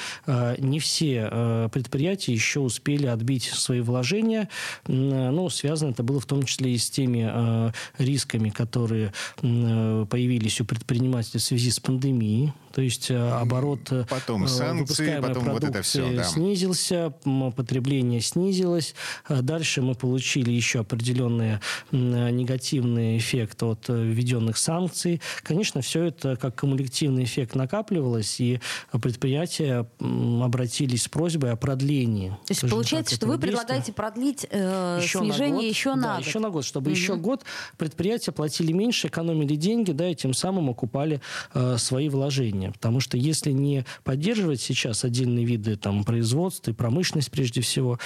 не 0.59 0.79
все 0.81 1.69
предприятия 1.73 2.33
еще 2.33 2.61
успели 2.61 3.07
отбить 3.07 3.45
свои 3.45 3.81
вложения. 3.81 4.49
Ну, 4.87 5.49
связано 5.51 5.91
это 5.91 6.03
было 6.03 6.21
в 6.21 6.27
том 6.27 6.43
числе 6.43 6.73
и 6.73 6.79
с 6.79 6.91
теми 6.91 7.73
рисками, 7.99 8.51
которые 8.51 9.13
появились 9.41 10.61
у 10.61 10.65
предпринимателей 10.65 11.41
в 11.41 11.45
связи 11.45 11.71
с 11.71 11.81
пандемией. 11.81 12.53
То 12.79 12.83
есть 12.83 13.11
э, 13.11 13.17
оборот 13.17 13.91
э, 13.91 14.05
потом 14.09 14.47
санкции, 14.47 15.21
потом 15.21 15.51
вот 15.51 15.65
это 15.65 15.83
все, 15.83 16.15
да. 16.15 16.23
снизился, 16.23 17.13
потребление 17.57 18.21
снизилось. 18.21 18.95
Э, 19.29 19.43
дальше 19.43 19.83
мы 19.83 19.97
получили 19.97 20.53
еще 20.53 20.79
определенный 20.79 21.59
негативный 21.91 23.19
эффект 23.19 23.65
от 23.65 23.89
введенных 23.89 24.59
санкций. 24.59 25.21
Конечно, 25.43 25.81
все 25.81 26.05
это 26.05 26.37
как 26.37 26.61
кумулятивный 26.61 27.25
эффект 27.25 27.57
накапливалось, 27.57 28.39
и 28.39 28.61
предприятия 28.93 29.85
обратились 29.99 31.03
с 31.03 31.09
просьбой 31.09 31.51
о 31.51 31.57
продлении. 31.57 32.29
То 32.47 32.53
есть 32.53 32.71
получается, 32.71 33.17
так, 33.17 33.17
что 33.17 33.27
вы 33.27 33.41
предлагаете 33.41 33.93
продлить 33.93 34.47
э, 34.49 35.01
еще 35.03 35.19
снижение 35.19 35.51
на 35.51 35.57
год, 35.57 35.65
еще 35.65 35.95
на 35.97 36.03
да, 36.03 36.17
год? 36.19 36.27
еще 36.27 36.39
на 36.39 36.51
год, 36.51 36.65
чтобы 36.65 36.91
угу. 36.93 36.97
еще 36.97 37.17
год 37.17 37.45
предприятия 37.77 38.31
платили 38.31 38.71
меньше, 38.71 39.09
экономили 39.09 39.57
деньги, 39.57 39.91
да, 39.91 40.09
и 40.09 40.15
тем 40.15 40.33
самым 40.33 40.71
окупали 40.71 41.21
э, 41.55 41.77
свои 41.77 42.09
вложения 42.09 42.68
населения. 42.69 42.73
Потому 42.73 43.01
что 43.01 43.17
если 43.17 43.53
не 43.53 43.85
поддерживать 44.05 44.61
сейчас 44.61 45.05
отдельные 45.05 45.45
виды 45.45 45.77
там, 45.77 46.05
производства 46.05 46.71
и 46.71 46.75
промышленность 46.75 47.31
прежде 47.31 47.61
всего, 47.61 47.99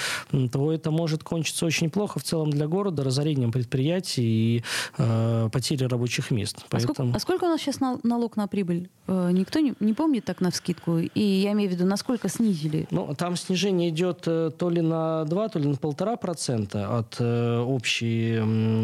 то 0.50 0.72
это 0.72 0.90
может 0.90 1.24
кончиться 1.24 1.66
очень 1.66 1.90
плохо 1.90 2.18
в 2.18 2.22
целом 2.22 2.50
для 2.50 2.66
города, 2.66 3.04
разорением 3.04 3.52
предприятий 3.52 4.22
и 4.22 4.64
э, 4.98 5.48
потерей 5.52 5.86
рабочих 5.86 6.30
мест. 6.30 6.58
А, 6.58 6.66
Поэтому... 6.70 6.94
сколько, 6.94 7.16
а 7.16 7.20
сколько 7.20 7.44
у 7.44 7.48
нас 7.48 7.60
сейчас 7.60 7.80
налог 7.80 8.36
на 8.36 8.46
прибыль? 8.46 8.88
Э, 9.06 9.30
никто 9.32 9.58
не, 9.60 9.74
не 9.80 9.92
помнит 9.92 10.24
так 10.24 10.40
на 10.40 10.50
вскидку? 10.50 10.98
И 10.98 11.20
я 11.20 11.52
имею 11.52 11.70
в 11.70 11.72
виду, 11.72 11.86
насколько 11.86 12.28
снизили? 12.28 12.86
Ну, 12.90 13.14
там 13.16 13.36
снижение 13.36 13.90
идет 13.90 14.22
э, 14.26 14.50
то 14.56 14.70
ли 14.70 14.80
на 14.80 15.24
2, 15.24 15.48
то 15.48 15.58
ли 15.58 15.68
на 15.68 15.76
полтора 15.76 16.16
процента 16.16 16.98
от, 16.98 17.16
э, 17.18 17.58
общей, 17.58 18.38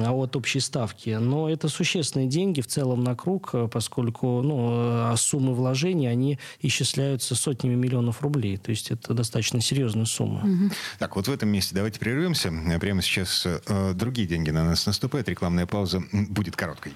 от 0.05 0.37
общей 0.37 0.61
ставки. 0.61 1.11
Но 1.11 1.49
это 1.49 1.69
существенные 1.69 2.29
деньги 2.29 2.61
в 2.61 2.67
целом 2.67 3.05
на 3.05 3.15
круг, 3.15 3.55
поскольку 3.71 4.43
ну, 4.43 4.69
а 4.71 5.15
суммы 5.17 5.55
вложения, 5.59 6.09
они 6.09 6.39
исчисляются 6.61 7.35
сотнями 7.35 7.75
миллионов 7.75 8.23
рублей. 8.23 8.57
То 8.57 8.71
есть 8.71 8.91
это 8.91 9.13
достаточно 9.13 9.61
серьезная 9.61 10.07
сумма. 10.07 10.41
Угу. 10.41 10.71
Так, 10.99 11.17
вот 11.17 11.29
в 11.29 11.33
этом 11.33 11.51
месте 11.51 11.75
давайте 11.75 12.01
прервемся. 12.01 12.51
Прямо 12.81 13.03
сейчас 13.03 13.45
э, 13.45 13.93
другие 13.95 14.27
деньги 14.27 14.51
на 14.51 14.65
нас 14.65 14.87
наступают. 14.87 15.29
Рекламная 15.29 15.67
пауза 15.67 16.03
будет 16.13 16.57
короткой. 16.57 16.93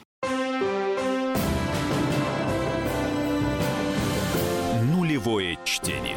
Нулевое 4.92 5.58
чтение. 5.64 6.16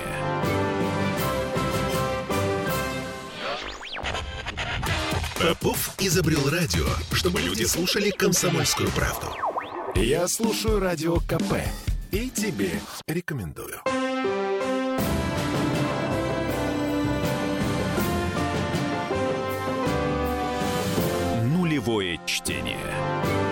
Попов 5.40 5.92
изобрел 6.00 6.50
радио, 6.50 6.86
чтобы 7.12 7.42
люди 7.42 7.64
слушали 7.66 8.10
комсомольскую 8.10 8.90
правду. 8.92 9.28
Я 9.96 10.28
слушаю 10.28 10.80
радио 10.80 11.18
КП 11.18 11.62
и 12.16 12.30
тебе 12.30 12.72
рекомендую. 13.10 13.82
Нулевое 21.44 22.22
чтение. 22.26 23.45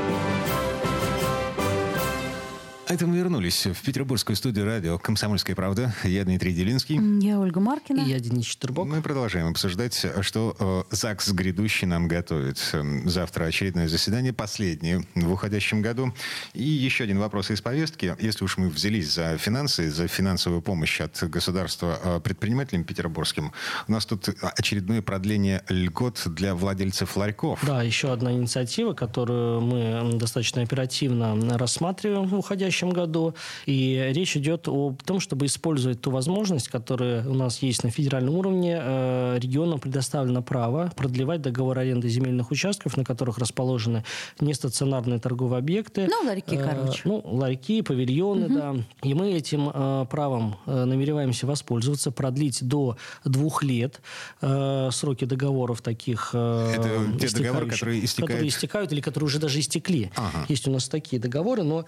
Это 2.90 3.08
мы 3.08 3.18
вернулись 3.18 3.66
в 3.66 3.82
петербургскую 3.82 4.36
студию 4.36 4.66
радио 4.66 4.98
«Комсомольская 4.98 5.56
правда». 5.56 5.96
Я 6.04 6.26
Дмитрий 6.26 6.54
Делинский. 6.54 7.00
Я 7.26 7.40
Ольга 7.40 7.62
Маркина. 7.62 8.02
И 8.02 8.10
я 8.10 8.20
Денис 8.20 8.46
Четербок. 8.46 8.86
Мы 8.88 9.02
продолжаем 9.02 9.48
обсуждать, 9.48 10.06
что 10.20 10.56
э, 10.60 10.84
ЗАГС 10.94 11.32
грядущий 11.32 11.88
нам 11.88 12.10
готовит. 12.10 12.60
Эм, 12.74 13.10
завтра 13.10 13.46
очередное 13.46 13.88
заседание, 13.88 14.34
последнее 14.34 15.06
в 15.16 15.32
уходящем 15.32 15.82
году. 15.82 16.14
И 16.54 16.64
еще 16.64 17.06
один 17.06 17.20
вопрос 17.20 17.52
из 17.52 17.62
повестки. 17.62 18.18
Если 18.20 18.44
уж 18.44 18.58
мы 18.58 18.68
взялись 18.68 19.14
за 19.14 19.38
финансы, 19.38 19.90
за 19.90 20.10
финансовую 20.10 20.62
помощь 20.62 21.00
от 21.00 21.18
государства 21.30 21.98
э, 22.04 22.20
предпринимателям 22.20 22.84
петербургским, 22.84 23.54
у 23.88 23.92
нас 23.94 24.06
тут 24.06 24.28
очередное 24.42 25.02
продление 25.02 25.64
льгот 25.70 26.22
для 26.26 26.54
владельцев 26.54 27.16
ларьков. 27.16 27.62
Да, 27.66 27.82
еще 27.82 28.12
одна 28.12 28.34
инициатива, 28.34 28.94
которую 28.94 29.62
мы 29.62 30.20
достаточно 30.20 30.62
оперативно 30.62 31.58
рассматриваем 31.58 32.28
в 32.28 32.36
уходящем 32.36 32.73
следующем 32.74 32.90
году. 32.90 33.36
И 33.66 34.12
речь 34.14 34.36
идет 34.38 34.68
о 34.68 34.96
том, 35.06 35.20
чтобы 35.20 35.46
использовать 35.46 36.02
ту 36.02 36.12
возможность, 36.12 36.68
которая 36.68 37.28
у 37.28 37.34
нас 37.34 37.62
есть 37.62 37.84
на 37.84 37.90
федеральном 37.90 38.36
уровне. 38.36 38.80
Э, 38.82 39.38
регионам 39.40 39.80
предоставлено 39.80 40.42
право 40.42 40.92
продлевать 40.96 41.42
договор 41.42 41.80
аренды 41.80 42.10
земельных 42.10 42.52
участков, 42.52 42.98
на 42.98 43.04
которых 43.04 43.38
расположены 43.38 44.04
нестационарные 44.40 45.20
торговые 45.20 45.60
объекты. 45.60 46.08
Ну, 46.10 46.28
ларьки, 46.28 46.56
э, 46.56 46.64
короче. 46.64 47.02
Ну, 47.06 47.22
ларьки, 47.24 47.82
павильоны, 47.82 48.46
угу. 48.46 48.54
да. 48.54 48.76
И 49.04 49.14
мы 49.14 49.34
этим 49.34 49.70
э, 49.74 50.06
правом 50.10 50.56
намереваемся 50.66 51.48
воспользоваться, 51.48 52.12
продлить 52.12 52.64
до 52.68 52.98
двух 53.26 53.64
лет 53.64 54.02
сроки 54.40 55.26
договоров 55.26 55.82
таких 55.82 56.34
Это 56.34 56.90
те 57.20 57.30
договоры, 57.30 57.70
которые 57.70 58.04
истекают? 58.04 58.32
Которые 58.32 58.50
истекают 58.50 58.92
или 58.92 59.02
которые 59.02 59.28
уже 59.28 59.40
даже 59.40 59.60
истекли. 59.60 60.12
Ага. 60.16 60.46
Есть 60.50 60.68
у 60.68 60.72
нас 60.72 60.88
такие 60.88 61.22
договоры, 61.22 61.64
но, 61.64 61.86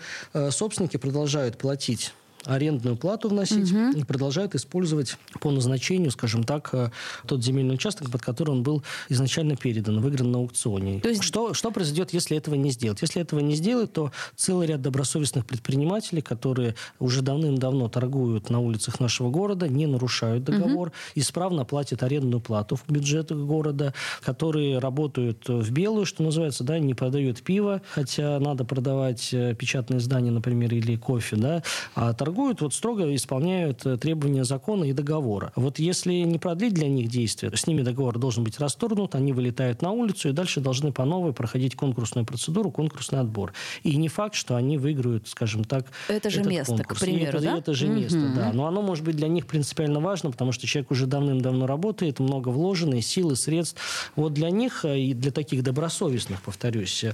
собственно, 0.49 0.74
собственники 0.75 0.97
продолжают 0.97 1.57
платить 1.57 2.11
арендную 2.45 2.95
плату 2.95 3.29
вносить 3.29 3.71
угу. 3.71 3.91
и 3.91 4.03
продолжают 4.03 4.55
использовать 4.55 5.17
по 5.39 5.51
назначению, 5.51 6.11
скажем 6.11 6.43
так, 6.43 6.69
э, 6.73 6.91
тот 7.27 7.43
земельный 7.43 7.75
участок, 7.75 8.09
под 8.11 8.21
который 8.21 8.51
он 8.51 8.63
был 8.63 8.83
изначально 9.09 9.55
передан, 9.55 9.99
выигран 9.99 10.31
на 10.31 10.39
аукционе. 10.39 10.99
То 10.99 11.09
есть... 11.09 11.23
что, 11.23 11.53
что 11.53 11.71
произойдет, 11.71 12.13
если 12.13 12.37
этого 12.37 12.55
не 12.55 12.71
сделать? 12.71 13.01
Если 13.01 13.21
этого 13.21 13.39
не 13.39 13.55
сделать, 13.55 13.93
то 13.93 14.11
целый 14.35 14.67
ряд 14.67 14.81
добросовестных 14.81 15.45
предпринимателей, 15.45 16.21
которые 16.21 16.75
уже 16.99 17.21
давным-давно 17.21 17.89
торгуют 17.89 18.49
на 18.49 18.59
улицах 18.59 18.99
нашего 18.99 19.29
города, 19.29 19.67
не 19.67 19.87
нарушают 19.87 20.43
договор, 20.43 20.89
угу. 20.89 20.95
исправно 21.15 21.65
платят 21.65 22.03
арендную 22.03 22.41
плату 22.41 22.75
в 22.75 22.91
бюджет 22.91 23.31
города, 23.31 23.93
которые 24.21 24.79
работают 24.79 25.47
в 25.47 25.71
белую, 25.71 26.05
что 26.05 26.23
называется, 26.23 26.63
да, 26.63 26.79
не 26.79 26.93
продают 26.93 27.41
пиво, 27.41 27.81
хотя 27.89 28.39
надо 28.39 28.65
продавать 28.65 29.33
э, 29.33 29.55
печатные 29.55 29.99
издания, 29.99 30.31
например, 30.31 30.73
или 30.73 30.95
кофе, 30.95 31.35
да, 31.35 31.63
а 31.95 32.13
торгуют 32.13 32.34
торгуют, 32.35 32.61
вот 32.61 32.73
строго 32.73 33.15
исполняют 33.15 33.85
э, 33.85 33.97
требования 33.97 34.43
закона 34.43 34.83
и 34.83 34.93
договора. 34.93 35.53
Вот 35.55 35.79
если 35.79 36.13
не 36.13 36.37
продлить 36.37 36.73
для 36.73 36.87
них 36.87 37.07
действия, 37.07 37.49
с 37.55 37.65
ними 37.65 37.81
договор 37.81 38.19
должен 38.19 38.43
быть 38.43 38.59
расторгнут, 38.59 39.15
они 39.15 39.31
вылетают 39.31 39.81
на 39.81 39.91
улицу 39.91 40.29
и 40.29 40.31
дальше 40.33 40.59
должны 40.59 40.91
по 40.91 41.05
новой 41.05 41.31
проходить 41.31 41.75
конкурсную 41.75 42.25
процедуру, 42.25 42.71
конкурсный 42.71 43.19
отбор. 43.19 43.53
И 43.83 43.95
не 43.95 44.09
факт, 44.09 44.35
что 44.35 44.55
они 44.55 44.77
выиграют, 44.77 45.27
скажем 45.27 45.63
так, 45.63 45.85
Это 46.09 46.29
же 46.29 46.43
место, 46.43 46.75
конкурс. 46.75 46.99
к 46.99 47.01
примеру, 47.01 47.37
это, 47.37 47.41
да? 47.41 47.57
Это 47.57 47.73
же 47.73 47.87
угу. 47.87 47.95
место, 47.95 48.31
да. 48.35 48.51
Но 48.53 48.67
оно 48.67 48.81
может 48.81 49.05
быть 49.05 49.15
для 49.15 49.29
них 49.29 49.47
принципиально 49.47 50.01
важно, 50.01 50.31
потому 50.31 50.51
что 50.51 50.67
человек 50.67 50.91
уже 50.91 51.07
давным-давно 51.07 51.67
работает, 51.67 52.19
много 52.19 52.49
вложено, 52.49 52.95
и 52.95 53.01
сил, 53.01 53.31
и 53.31 53.35
средств. 53.35 54.11
Вот 54.15 54.33
для 54.33 54.49
них, 54.49 54.83
э, 54.83 54.99
и 54.99 55.13
для 55.13 55.31
таких 55.31 55.63
добросовестных, 55.63 56.41
повторюсь, 56.41 57.03
э, 57.03 57.13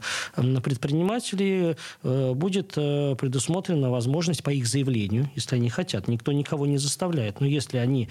предпринимателей 0.62 1.76
будет 2.02 2.74
предусмотрена 2.74 3.90
возможность 3.90 4.44
по 4.44 4.50
их 4.50 4.68
заявлению 4.68 5.11
заявлению, 5.12 5.30
если 5.36 5.56
они 5.56 5.70
хотят. 5.70 6.08
Никто 6.08 6.32
никого 6.32 6.66
не 6.66 6.78
заставляет. 6.78 7.42
Но 7.42 7.48
если 7.48 7.78
они 7.78 8.10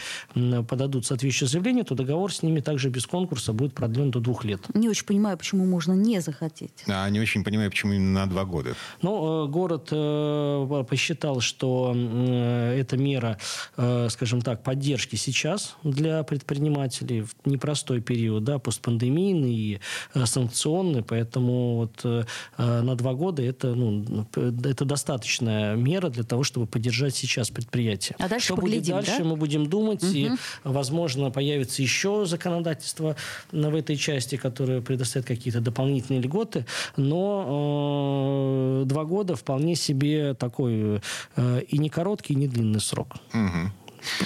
подадут 0.68 1.06
соответствующее 1.06 1.48
заявление, 1.48 1.84
то 1.84 1.94
договор 1.94 2.32
с 2.32 2.42
ними 2.42 2.60
также 2.60 2.90
без 2.90 3.06
конкурса 3.06 3.52
будет 3.52 3.74
продлен 3.74 4.10
до 4.10 4.20
двух 4.20 4.44
лет. 4.44 4.60
Не 4.74 4.88
очень 4.88 5.06
понимаю, 5.06 5.36
почему 5.38 5.64
можно 5.66 5.92
не 5.92 6.20
захотеть. 6.20 6.84
А 6.86 7.08
не 7.10 7.20
очень 7.20 7.44
понимаю, 7.44 7.70
почему 7.70 7.92
именно 7.92 8.20
на 8.20 8.26
два 8.26 8.44
года. 8.44 8.74
Ну, 9.02 9.46
э, 9.46 9.48
город 9.48 9.88
э, 9.92 10.84
посчитал, 10.88 11.40
что 11.40 11.94
эта 11.94 12.96
мера, 12.96 13.38
э, 13.76 14.08
скажем 14.10 14.40
так, 14.42 14.62
поддержки 14.62 15.16
сейчас 15.16 15.76
для 15.82 16.22
предпринимателей 16.22 17.22
в 17.22 17.34
непростой 17.44 18.00
период, 18.00 18.44
да, 18.44 18.58
постпандемийный 18.58 19.54
и 19.54 19.80
санкционный, 20.24 21.02
поэтому 21.02 21.76
вот 21.76 22.26
на 22.58 22.94
два 22.94 23.14
года 23.14 23.42
это, 23.42 23.74
ну, 23.74 24.26
это 24.34 24.84
достаточная 24.84 25.76
мера 25.76 26.08
для 26.08 26.24
того, 26.24 26.44
чтобы 26.44 26.66
поддержать 26.66 26.89
держать 26.90 27.14
сейчас 27.14 27.50
предприятие. 27.50 28.16
А 28.18 28.28
дальше 28.28 28.46
Что 28.46 28.56
поглядим, 28.56 28.96
будет 28.96 29.06
дальше, 29.06 29.22
да? 29.22 29.28
мы 29.28 29.36
будем 29.36 29.66
думать, 29.66 30.02
угу. 30.02 30.12
и, 30.12 30.30
возможно, 30.64 31.30
появится 31.30 31.82
еще 31.82 32.26
законодательство 32.26 33.16
в 33.52 33.74
этой 33.74 33.96
части, 33.96 34.36
которое 34.36 34.80
предоставит 34.80 35.26
какие-то 35.26 35.60
дополнительные 35.60 36.20
льготы, 36.20 36.66
но 36.96 38.82
э, 38.82 38.86
два 38.86 39.04
года 39.04 39.36
вполне 39.36 39.76
себе 39.76 40.34
такой 40.34 41.00
э, 41.36 41.62
и 41.68 41.78
не 41.78 41.88
короткий, 41.88 42.34
и 42.34 42.36
не 42.36 42.48
длинный 42.48 42.80
срок. 42.80 43.14
Угу. 43.32 43.72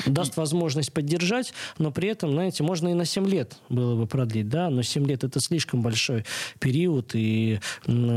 Даст 0.07 0.37
возможность 0.37 0.93
поддержать, 0.93 1.53
но 1.79 1.91
при 1.91 2.09
этом, 2.09 2.33
знаете, 2.33 2.63
можно 2.63 2.89
и 2.89 2.95
на 2.95 3.05
7 3.05 3.27
лет 3.29 3.57
было 3.69 3.97
бы 3.97 4.07
продлить, 4.07 4.49
да, 4.49 4.71
но 4.71 4.83
7 4.83 5.07
лет 5.07 5.25
это 5.25 5.41
слишком 5.41 5.83
большой 5.83 6.25
период, 6.59 7.13
и 7.15 7.61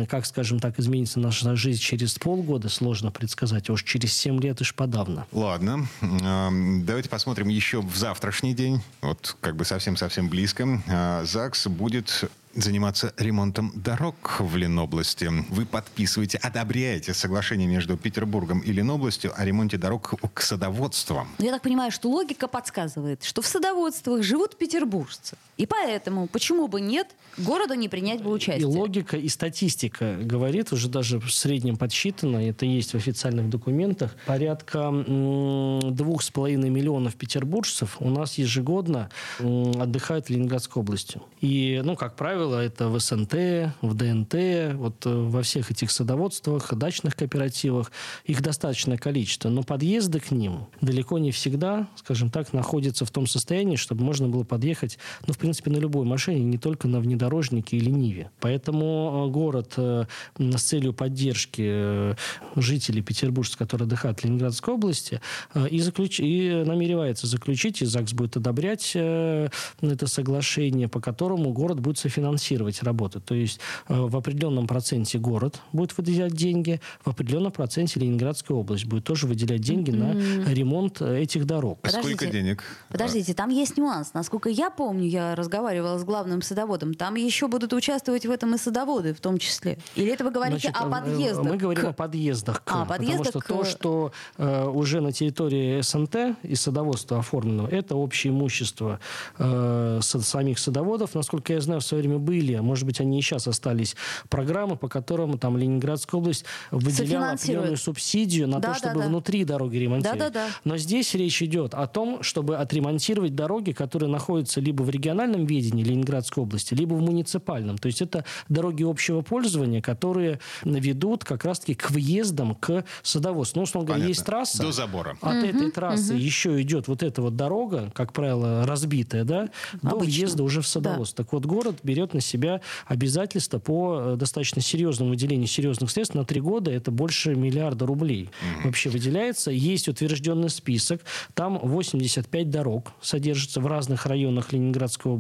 как, 0.10 0.26
скажем 0.26 0.60
так, 0.60 0.80
изменится 0.80 1.20
наша 1.20 1.56
жизнь 1.56 1.82
через 1.82 2.16
полгода, 2.16 2.70
сложно 2.70 3.12
предсказать, 3.12 3.70
а 3.70 3.74
уж 3.74 3.84
через 3.84 4.14
7 4.14 4.42
лет 4.42 4.62
уж 4.62 4.74
подавно. 4.74 5.26
Ладно, 5.32 5.88
давайте 6.02 7.10
посмотрим 7.10 7.48
еще 7.48 7.82
в 7.82 7.96
завтрашний 7.96 8.54
день, 8.54 8.82
вот 9.02 9.36
как 9.42 9.56
бы 9.56 9.66
совсем-совсем 9.66 10.30
близко. 10.30 10.82
А, 10.88 11.24
ЗАГС 11.24 11.68
будет 11.68 12.30
заниматься 12.54 13.13
ремонтом 13.18 13.72
дорог 13.75 14.39
в 14.39 14.56
Ленобласти. 14.56 15.30
Вы 15.50 15.66
подписываете, 15.66 16.38
одобряете 16.38 17.13
соглашение 17.13 17.68
между 17.68 17.98
Петербургом 17.98 18.60
и 18.60 18.72
Ленобластью 18.72 19.34
о 19.36 19.46
ремонте 19.46 19.77
дорог 19.77 20.13
к 20.34 20.42
садоводству. 20.42 21.27
Я 21.38 21.51
так 21.51 21.62
понимаю, 21.62 21.92
что 21.92 22.10
логика 22.10 22.48
подсказывает, 22.48 23.24
что 23.24 23.42
в 23.42 23.48
садоводствах 23.48 24.24
живут 24.24 24.58
петербуржцы. 24.58 25.38
И 25.58 25.66
поэтому, 25.66 26.28
почему 26.28 26.68
бы 26.68 26.82
нет, 26.82 27.08
городу 27.38 27.74
не 27.74 27.90
принять 27.90 28.22
бы 28.22 28.32
участие. 28.32 28.62
И 28.62 28.66
логика, 28.66 29.18
и 29.18 29.28
статистика 29.28 30.18
говорит, 30.22 30.72
уже 30.72 30.88
даже 30.88 31.20
в 31.20 31.32
среднем 31.32 31.78
подсчитано, 31.78 32.38
это 32.38 32.66
есть 32.66 32.92
в 32.92 32.96
официальных 32.96 33.50
документах, 33.50 34.16
порядка 34.26 34.92
двух 35.08 36.22
с 36.24 36.30
половиной 36.30 36.70
миллионов 36.70 37.16
петербуржцев 37.16 37.98
у 38.00 38.10
нас 38.10 38.38
ежегодно 38.38 39.10
отдыхают 39.40 40.28
в 40.28 40.30
Ленинградской 40.30 40.82
области. 40.82 41.20
И, 41.42 41.82
ну, 41.84 41.96
как 41.96 42.16
правило, 42.16 42.60
это 42.60 42.90
в 42.90 43.00
СНТ, 43.00 43.34
в 43.82 43.94
ДНТ, 43.94 44.76
вот 44.76 45.06
э, 45.06 45.10
во 45.10 45.42
всех 45.42 45.72
этих 45.72 45.92
садоводствах, 45.92 46.74
дачных 46.74 47.16
кооперативах. 47.16 47.92
Их 48.26 48.42
достаточное 48.42 48.98
количество. 48.98 49.50
Но 49.50 49.64
подъезды 49.64 50.20
к 50.20 50.32
ним 50.32 50.68
далеко 50.82 51.18
не 51.18 51.32
всегда, 51.32 51.88
скажем 51.96 52.30
так, 52.30 52.54
находятся 52.54 53.06
в 53.06 53.12
том 53.12 53.28
состоянии, 53.28 53.76
чтобы 53.76 54.04
можно 54.04 54.28
было 54.28 54.44
подъехать, 54.44 54.98
ну, 55.26 55.34
в 55.34 55.38
принципе, 55.48 55.72
на 55.72 55.77
любой 55.77 56.06
машине, 56.06 56.44
не 56.44 56.58
только 56.58 56.89
на 56.89 57.00
внедорожнике 57.00 57.77
или 57.77 57.89
Ниве. 57.89 58.32
Поэтому 58.42 59.27
э, 59.27 59.32
город 59.32 59.75
э, 59.77 60.04
с 60.38 60.62
целью 60.62 60.92
поддержки 60.92 61.63
э, 61.66 62.16
жителей 62.58 63.01
Петербурга, 63.01 63.38
которые 63.58 63.86
отдыхают 63.86 64.20
в 64.20 64.25
Ленинградской 64.25 64.74
области, 64.74 65.22
и, 65.70 65.80
заключ... 65.80 66.20
и 66.20 66.63
намеревается 66.66 67.27
заключить, 67.27 67.82
и 67.82 67.86
ЗАГС 67.86 68.13
будет 68.13 68.36
одобрять 68.36 68.96
это 68.96 70.08
соглашение, 70.08 70.88
по 70.88 71.00
которому 71.00 71.54
город 71.54 71.80
будет 71.80 71.98
софинансировать 71.98 72.84
работы. 72.84 73.20
То 73.20 73.36
есть 73.36 73.60
в 73.88 74.18
определенном 74.18 74.68
проценте 74.68 75.20
город 75.20 75.62
будет 75.72 75.96
выделять 75.98 76.34
деньги, 76.34 76.82
в 77.06 77.10
определенном 77.10 77.51
проценте 77.51 78.00
Ленинградская 78.00 78.58
область 78.58 78.86
будет 78.86 79.04
тоже 79.04 79.27
выделять 79.27 79.62
деньги 79.62 79.92
mm-hmm. 79.92 80.46
на 80.46 80.54
ремонт 80.54 81.01
этих 81.01 81.46
дорог. 81.46 81.80
Подождите, 81.82 82.16
Сколько 82.16 82.34
денег? 82.34 82.63
Подождите, 82.89 83.34
там 83.34 83.50
есть 83.50 83.77
нюанс. 83.77 84.13
Насколько 84.13 84.50
я 84.50 84.70
помню, 84.72 85.08
я 85.08 85.36
разговаривала 85.38 85.98
с 85.98 86.03
главным 86.03 86.41
садоводом, 86.41 86.94
там 86.94 87.15
еще 87.15 87.48
будут 87.48 87.74
участвовать 87.74 88.25
в 88.25 88.32
этом 88.32 88.56
и 88.56 88.58
садоводы 88.58 89.13
в 89.13 89.22
том 89.22 89.38
числе. 89.38 89.77
Или 89.96 90.12
это 90.12 90.24
вы 90.24 90.32
говорите 90.32 90.70
Значит, 90.70 90.82
о 90.82 90.89
подъездах? 90.89 91.46
Мы 91.46 91.58
говорим 91.58 91.84
к... 91.84 91.88
о 91.88 91.94
подъездах. 91.94 92.63
К, 92.63 92.72
а, 92.74 92.86
подъездах 92.86 93.34
потому 93.34 93.34
что 93.34 93.39
к... 93.39 93.48
то, 93.48 93.63
что 93.63 94.12
э, 94.38 94.65
уже 94.67 95.01
на 95.01 95.12
территории 95.12 95.82
СНТ 95.82 96.38
и 96.44 96.56
садоводства 96.56 97.20
оформлено, 97.20 97.67
это 97.67 97.96
общее 97.96 98.32
имущество 98.32 99.00
э, 99.38 100.00
самих 100.01 100.60
садоводов. 100.60 101.15
Насколько 101.15 101.53
я 101.53 101.62
знаю, 101.62 101.82
в 101.82 101.84
свое 101.84 102.03
время 102.03 102.20
были, 102.20 102.53
а 102.53 102.62
может 102.62 102.86
быть, 102.86 103.00
они 103.00 103.20
и 103.20 103.22
сейчас 103.22 103.48
остались, 103.48 103.96
программы, 104.29 104.77
по 104.77 104.88
которым 104.88 105.38
там 105.38 105.58
Ленинградская 105.58 106.20
область 106.20 106.46
выделяла 106.72 107.32
определенную 107.32 107.77
субсидию 107.77 108.48
на 108.48 108.60
да, 108.60 108.70
то, 108.70 108.75
чтобы 108.75 108.96
да, 108.96 109.01
да. 109.01 109.08
внутри 109.08 109.44
дороги 109.44 109.77
ремонтировать. 109.77 110.20
Да, 110.20 110.29
да, 110.29 110.48
да. 110.48 110.48
Но 110.63 110.77
здесь 110.77 111.13
речь 111.13 111.41
идет 111.41 111.74
о 111.74 111.88
том, 111.88 112.24
чтобы 112.24 112.58
отремонтировать 112.58 113.36
дороги, 113.36 113.72
которые 113.72 114.10
находятся 114.10 114.62
либо 114.62 114.84
в 114.84 114.89
региональном 114.89 115.26
региональном 115.27 115.46
ведении 115.46 115.84
Ленинградской 115.84 116.43
области, 116.43 116.74
либо 116.74 116.93
в 116.93 117.01
муниципальном. 117.01 117.77
То 117.77 117.88
есть 117.88 118.01
это 118.01 118.25
дороги 118.50 118.84
общего 118.84 119.22
пользования, 119.22 119.81
которые 119.81 120.39
ведут 120.63 121.24
как 121.24 121.46
раз-таки 121.46 121.75
к 121.75 121.91
въездам 121.91 122.55
к 122.55 122.86
садоводству. 123.03 123.60
Ну, 123.60 123.63
условно 123.63 123.88
говоря, 123.88 124.05
есть 124.05 124.25
трасса. 124.25 124.62
До 124.62 124.72
забора. 124.72 125.17
От 125.22 125.43
угу, 125.43 125.46
этой 125.46 125.72
трассы 125.72 126.13
угу. 126.13 126.22
еще 126.22 126.61
идет 126.61 126.87
вот 126.87 127.03
эта 127.03 127.22
вот 127.22 127.35
дорога, 127.35 127.92
как 127.94 128.13
правило, 128.13 128.66
разбитая, 128.66 129.24
да, 129.24 129.50
до 129.81 129.90
Обычно. 129.90 130.05
въезда 130.05 130.44
уже 130.44 130.61
в 130.61 130.68
садоводство. 130.68 131.18
Да. 131.18 131.24
Так 131.24 131.33
вот, 131.33 131.46
город 131.46 131.79
берет 131.83 132.13
на 132.13 132.22
себя 132.22 132.61
обязательства 132.85 133.59
по 133.59 134.00
э, 134.00 134.16
достаточно 134.18 134.61
серьезному 134.61 135.11
выделению 135.11 135.48
серьезных 135.48 135.92
средств 135.92 136.16
на 136.16 136.25
три 136.25 136.42
года. 136.42 136.72
Это 136.72 136.92
больше 136.92 137.35
миллиарда 137.35 137.85
рублей 137.85 138.29
угу. 138.42 138.68
вообще 138.68 138.90
выделяется. 138.90 139.51
Есть 139.51 139.87
утвержденный 139.87 140.50
список. 140.50 141.01
Там 141.33 141.59
85 141.59 142.50
дорог 142.50 142.92
содержится 143.01 143.61
в 143.61 143.68
разных 143.68 144.05
районах 144.05 144.53
Ленинградской 144.53 145.11
области. 145.11 145.17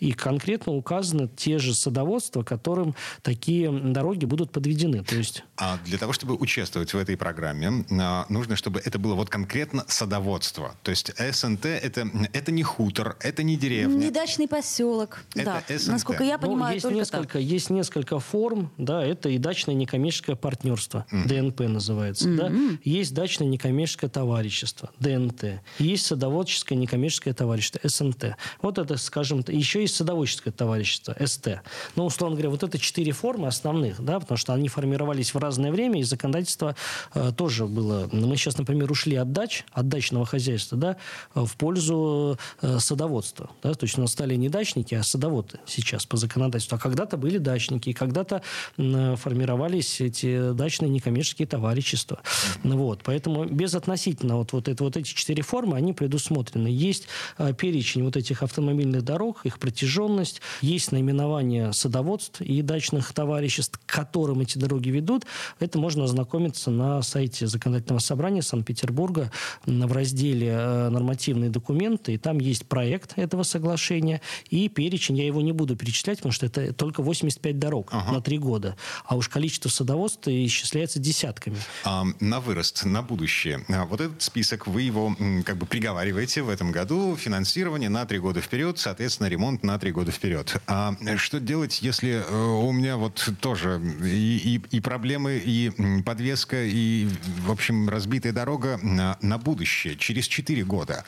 И 0.00 0.12
конкретно 0.12 0.72
указаны 0.72 1.28
те 1.36 1.58
же 1.58 1.74
садоводства, 1.74 2.42
которым 2.42 2.94
такие 3.22 3.70
дороги 3.70 4.24
будут 4.24 4.52
подведены. 4.52 5.02
То 5.02 5.16
есть... 5.16 5.44
А 5.56 5.78
для 5.84 5.98
того, 5.98 6.12
чтобы 6.12 6.34
участвовать 6.34 6.92
в 6.92 6.96
этой 6.96 7.16
программе, 7.16 7.84
а, 7.90 8.26
нужно, 8.28 8.56
чтобы 8.56 8.80
это 8.84 8.98
было 8.98 9.14
вот 9.14 9.30
конкретно 9.30 9.84
садоводство. 9.88 10.74
То 10.82 10.90
есть 10.90 11.12
СНТ 11.16 11.66
это, 11.66 12.08
это 12.32 12.52
не 12.52 12.62
хутор, 12.62 13.16
это 13.20 13.42
не 13.42 13.56
деревня. 13.56 13.94
Не 13.94 14.10
дачный 14.10 14.48
поселок. 14.48 15.20
Это 15.34 15.62
да. 15.68 15.78
СНТ. 15.78 15.88
Насколько 15.88 16.24
я 16.24 16.38
ну, 16.38 16.48
понимаю, 16.48 16.74
есть 16.74 16.82
только 16.82 16.98
несколько, 16.98 17.32
так. 17.34 17.42
Есть 17.42 17.70
несколько 17.70 18.18
форм. 18.18 18.70
Да, 18.78 19.04
это 19.04 19.28
и 19.28 19.38
дачное 19.38 19.74
некоммерческое 19.74 20.36
партнерство. 20.36 21.06
Mm. 21.10 21.26
ДНП 21.26 21.60
называется. 21.60 22.28
Mm-hmm. 22.28 22.70
Да. 22.70 22.78
Есть 22.84 23.14
дачное 23.14 23.48
некоммерческое 23.48 24.10
товарищество. 24.10 24.90
ДНТ. 24.98 25.62
Есть 25.78 26.06
садоводческое 26.06 26.78
некоммерческое 26.78 27.34
товарищество. 27.34 27.80
СНТ. 27.84 28.36
Вот 28.60 28.78
это, 28.78 28.96
скажем, 28.96 29.21
скажем, 29.22 29.44
еще 29.46 29.80
есть 29.82 29.94
садоводческое 29.94 30.52
товарищество, 30.52 31.14
СТ. 31.24 31.60
Ну, 31.94 32.06
условно 32.06 32.36
говоря, 32.36 32.50
вот 32.50 32.62
это 32.62 32.78
четыре 32.78 33.12
формы 33.12 33.46
основных, 33.46 34.02
да, 34.02 34.18
потому 34.18 34.36
что 34.36 34.52
они 34.52 34.68
формировались 34.68 35.34
в 35.34 35.38
разное 35.38 35.70
время, 35.70 36.00
и 36.00 36.02
законодательство 36.02 36.74
э, 37.14 37.32
тоже 37.36 37.66
было... 37.66 38.08
Мы 38.12 38.36
сейчас, 38.36 38.58
например, 38.58 38.90
ушли 38.90 39.16
от 39.16 39.32
дач, 39.32 39.64
от 39.70 39.88
дачного 39.88 40.26
хозяйства, 40.26 40.76
да, 40.76 40.96
в 41.34 41.56
пользу 41.56 42.38
э, 42.60 42.78
садоводства. 42.80 43.50
Да, 43.62 43.74
то 43.74 43.84
есть 43.84 43.96
у 43.96 44.00
нас 44.00 44.12
стали 44.12 44.34
не 44.34 44.48
дачники, 44.48 44.94
а 44.96 45.02
садоводы 45.02 45.60
сейчас 45.66 46.04
по 46.04 46.16
законодательству. 46.16 46.76
А 46.76 46.78
когда-то 46.80 47.16
были 47.16 47.38
дачники, 47.38 47.90
и 47.90 47.92
когда-то 47.92 48.42
э, 48.76 49.16
формировались 49.16 50.00
эти 50.00 50.52
дачные 50.52 50.88
некоммерческие 50.88 51.46
товарищества. 51.46 52.20
Вот, 52.64 53.02
поэтому 53.04 53.44
безотносительно 53.44 54.36
вот, 54.36 54.52
вот, 54.52 54.68
это, 54.68 54.82
вот 54.82 54.96
эти 54.96 55.14
четыре 55.14 55.42
формы, 55.42 55.76
они 55.76 55.92
предусмотрены. 55.92 56.66
Есть 56.66 57.06
э, 57.38 57.52
перечень 57.54 58.02
вот 58.02 58.16
этих 58.16 58.42
автомобильных 58.42 59.01
дорог, 59.02 59.44
их 59.44 59.58
протяженность. 59.58 60.40
Есть 60.60 60.92
наименование 60.92 61.72
садоводств 61.72 62.40
и 62.40 62.62
дачных 62.62 63.12
товариществ, 63.12 63.78
к 63.84 63.92
которым 63.92 64.40
эти 64.40 64.58
дороги 64.58 64.90
ведут. 64.90 65.24
Это 65.60 65.78
можно 65.78 66.04
ознакомиться 66.04 66.70
на 66.70 67.02
сайте 67.02 67.46
Законодательного 67.46 68.00
собрания 68.00 68.42
Санкт-Петербурга 68.42 69.30
в 69.66 69.92
разделе 69.92 70.48
э, 70.48 70.88
«Нормативные 70.88 71.50
документы». 71.50 72.14
И 72.14 72.18
там 72.18 72.38
есть 72.38 72.66
проект 72.66 73.18
этого 73.18 73.42
соглашения 73.42 74.20
и 74.50 74.68
перечень. 74.68 75.18
Я 75.18 75.26
его 75.26 75.40
не 75.40 75.52
буду 75.52 75.76
перечислять, 75.76 76.18
потому 76.18 76.32
что 76.32 76.46
это 76.46 76.72
только 76.72 77.02
85 77.02 77.58
дорог 77.58 77.88
ага. 77.92 78.12
на 78.12 78.20
три 78.20 78.38
года. 78.38 78.76
А 79.04 79.16
уж 79.16 79.28
количество 79.28 79.68
садоводств 79.68 80.28
исчисляется 80.28 80.98
десятками. 80.98 81.56
А, 81.84 82.04
на 82.20 82.40
вырост, 82.40 82.84
на 82.84 83.02
будущее. 83.02 83.64
А, 83.68 83.84
вот 83.84 84.00
этот 84.00 84.22
список, 84.22 84.66
вы 84.66 84.82
его 84.82 85.16
как 85.44 85.56
бы 85.56 85.66
приговариваете 85.66 86.42
в 86.42 86.48
этом 86.48 86.72
году. 86.72 87.16
Финансирование 87.16 87.88
на 87.88 88.04
три 88.06 88.18
года 88.18 88.40
вперед, 88.40 88.78
соответственно, 88.92 89.28
ремонт 89.28 89.62
на 89.62 89.78
три 89.78 89.90
года 89.90 90.12
вперед. 90.12 90.54
А 90.66 90.94
что 91.16 91.40
делать, 91.40 91.80
если 91.80 92.22
э, 92.28 92.44
у 92.44 92.72
меня 92.72 92.98
вот 92.98 93.26
тоже 93.40 93.80
и, 94.04 94.60
и, 94.70 94.76
и 94.76 94.80
проблемы, 94.80 95.40
и 95.42 95.70
подвеска, 96.04 96.62
и, 96.62 97.08
в 97.38 97.50
общем, 97.50 97.88
разбитая 97.88 98.34
дорога 98.34 98.78
на, 98.82 99.16
на 99.22 99.38
будущее, 99.38 99.96
через 99.96 100.26
четыре 100.26 100.62
года? 100.62 101.04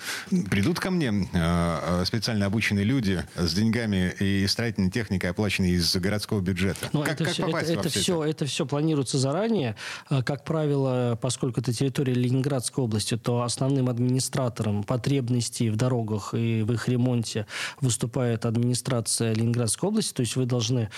Придут 0.50 0.80
ко 0.80 0.90
мне 0.90 1.28
э, 1.30 2.04
специально 2.06 2.46
обученные 2.46 2.86
люди 2.86 3.22
с 3.36 3.52
деньгами 3.52 4.14
и 4.18 4.46
строительной 4.46 4.90
техникой, 4.90 5.28
оплаченной 5.30 5.72
из 5.72 5.94
городского 5.96 6.40
бюджета? 6.40 6.88
Но 6.94 7.00
ну, 7.00 7.04
как, 7.04 7.20
это, 7.20 7.26
как 7.26 7.36
попасть 7.36 7.68
это, 7.68 7.80
это, 7.80 7.88
все, 7.90 8.22
это? 8.22 8.30
это 8.30 8.46
все 8.46 8.64
планируется 8.64 9.18
заранее. 9.18 9.76
Э, 10.08 10.22
как 10.22 10.44
правило, 10.44 11.18
поскольку 11.20 11.60
это 11.60 11.74
территория 11.74 12.14
Ленинградской 12.14 12.82
области, 12.82 13.18
то 13.18 13.42
основным 13.42 13.90
администратором 13.90 14.84
потребностей 14.84 15.68
в 15.68 15.76
дорогах 15.76 16.32
и 16.32 16.62
в 16.62 16.72
их 16.72 16.88
ремонте 16.88 17.46
выступает 17.80 18.46
администрация 18.46 19.34
Ленинградской 19.34 19.88
области, 19.88 20.12
то 20.12 20.20
есть 20.20 20.36
вы 20.36 20.46
должны 20.46 20.90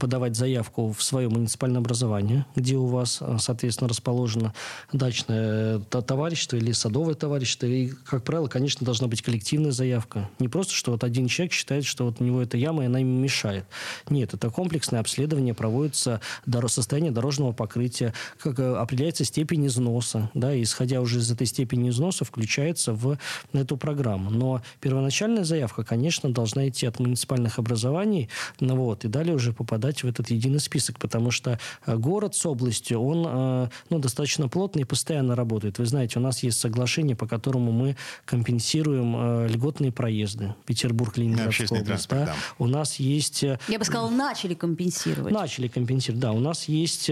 подавать 0.00 0.36
заявку 0.36 0.92
в 0.92 1.02
свое 1.02 1.28
муниципальное 1.28 1.80
образование, 1.80 2.46
где 2.54 2.76
у 2.76 2.86
вас, 2.86 3.18
э, 3.20 3.36
соответственно, 3.38 3.88
расположено 3.88 4.54
дачное 4.92 5.78
товарищество 5.78 6.56
или 6.56 6.72
садовое 6.72 7.14
товарищество. 7.14 7.66
И, 7.66 7.88
как 7.88 8.24
правило, 8.24 8.48
конечно, 8.48 8.84
должна 8.84 9.08
быть 9.08 9.22
коллективная 9.22 9.72
заявка. 9.72 10.28
Не 10.38 10.48
просто, 10.48 10.74
что 10.74 10.92
вот 10.92 11.04
один 11.04 11.28
человек 11.28 11.52
считает, 11.52 11.84
что 11.84 12.04
вот 12.06 12.20
у 12.20 12.24
него 12.24 12.42
эта 12.42 12.56
яма, 12.56 12.84
и 12.84 12.86
она 12.86 12.98
ему 12.98 13.18
мешает. 13.18 13.64
Нет, 14.08 14.34
это 14.34 14.50
комплексное 14.50 15.00
обследование 15.00 15.54
проводится 15.54 16.20
состояние 16.66 17.12
дорожного 17.12 17.52
покрытия, 17.52 18.12
как 18.38 18.58
э, 18.58 18.74
определяется 18.76 19.24
степень 19.24 19.66
износа, 19.66 20.30
да, 20.34 20.54
и 20.54 20.62
исходя 20.62 21.00
уже 21.00 21.18
из 21.18 21.30
этой 21.30 21.46
степени 21.46 21.90
износа 21.90 22.24
включается 22.24 22.92
в 22.92 23.18
эту 23.52 23.76
программу. 23.76 24.30
Но 24.30 24.62
первоначальная 24.80 25.44
заявка, 25.44 25.84
конечно, 25.84 26.15
должна 26.24 26.68
идти 26.68 26.86
от 26.86 26.98
муниципальных 26.98 27.58
образований, 27.58 28.28
ну, 28.60 28.76
вот, 28.76 29.04
и 29.04 29.08
далее 29.08 29.34
уже 29.34 29.52
попадать 29.52 30.02
в 30.02 30.06
этот 30.06 30.30
единый 30.30 30.60
список, 30.60 30.98
потому 30.98 31.30
что 31.30 31.58
э, 31.86 31.96
город 31.96 32.34
с 32.34 32.44
областью, 32.46 33.00
он 33.00 33.24
э, 33.26 33.68
ну, 33.90 33.98
достаточно 33.98 34.48
плотный 34.48 34.82
и 34.82 34.84
постоянно 34.84 35.34
работает. 35.34 35.78
Вы 35.78 35.86
знаете, 35.86 36.18
у 36.18 36.22
нас 36.22 36.42
есть 36.42 36.58
соглашение, 36.58 37.16
по 37.16 37.26
которому 37.26 37.72
мы 37.72 37.96
компенсируем 38.24 39.46
льготные 39.46 39.92
проезды. 39.92 40.54
Петербург, 40.64 41.16
Ленинградская 41.16 41.80
область. 41.80 42.08
Да. 42.08 42.26
Да. 42.26 42.34
У 42.58 42.66
нас 42.66 42.96
есть... 42.96 43.42
Я 43.42 43.78
бы 43.78 43.84
сказала, 43.84 44.10
начали 44.10 44.54
компенсировать. 44.54 45.32
Начали 45.32 45.68
компенсировать, 45.68 46.20
да. 46.20 46.32
У 46.32 46.40
нас 46.40 46.68
есть 46.68 47.10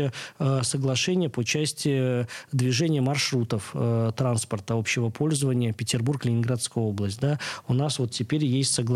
соглашение 0.62 1.28
по 1.28 1.44
части 1.44 2.26
движения 2.52 3.00
маршрутов 3.00 3.70
э, 3.74 4.12
транспорта 4.16 4.74
общего 4.74 5.10
пользования 5.10 5.72
Петербург-Ленинградская 5.72 6.82
область. 6.82 7.20
Да. 7.20 7.38
У 7.68 7.74
нас 7.74 7.98
вот 7.98 8.10
теперь 8.10 8.44
есть 8.44 8.72
соглашение 8.72 8.93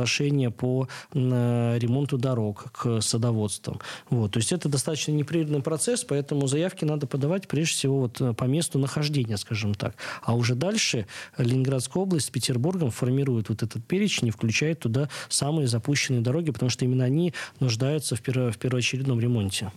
по 0.50 0.88
э, 1.12 1.78
ремонту 1.78 2.18
дорог 2.18 2.70
к 2.72 3.00
садоводствам. 3.00 3.80
Вот. 4.10 4.32
То 4.32 4.38
есть 4.38 4.52
это 4.52 4.68
достаточно 4.68 5.12
непрерывный 5.12 5.62
процесс, 5.62 6.04
поэтому 6.04 6.46
заявки 6.46 6.84
надо 6.84 7.06
подавать 7.06 7.48
прежде 7.48 7.74
всего 7.74 8.00
вот 8.00 8.20
э, 8.20 8.32
по 8.32 8.44
месту 8.44 8.78
нахождения, 8.78 9.36
скажем 9.36 9.74
так. 9.74 9.94
А 10.22 10.34
уже 10.34 10.54
дальше 10.54 11.06
Ленинградская 11.36 12.02
область 12.02 12.26
с 12.26 12.30
Петербургом 12.30 12.90
формирует 12.90 13.48
вот 13.48 13.62
этот 13.62 13.84
перечень 13.86 14.28
и 14.28 14.30
включает 14.30 14.80
туда 14.80 15.08
самые 15.28 15.68
запущенные 15.68 16.20
дороги, 16.20 16.50
потому 16.50 16.70
что 16.70 16.84
именно 16.84 17.04
они 17.04 17.34
нуждаются 17.60 18.16
в, 18.16 18.20
перво, 18.20 18.52
в 18.52 18.58
первоочередном 18.58 19.20
ремонте. 19.20 19.72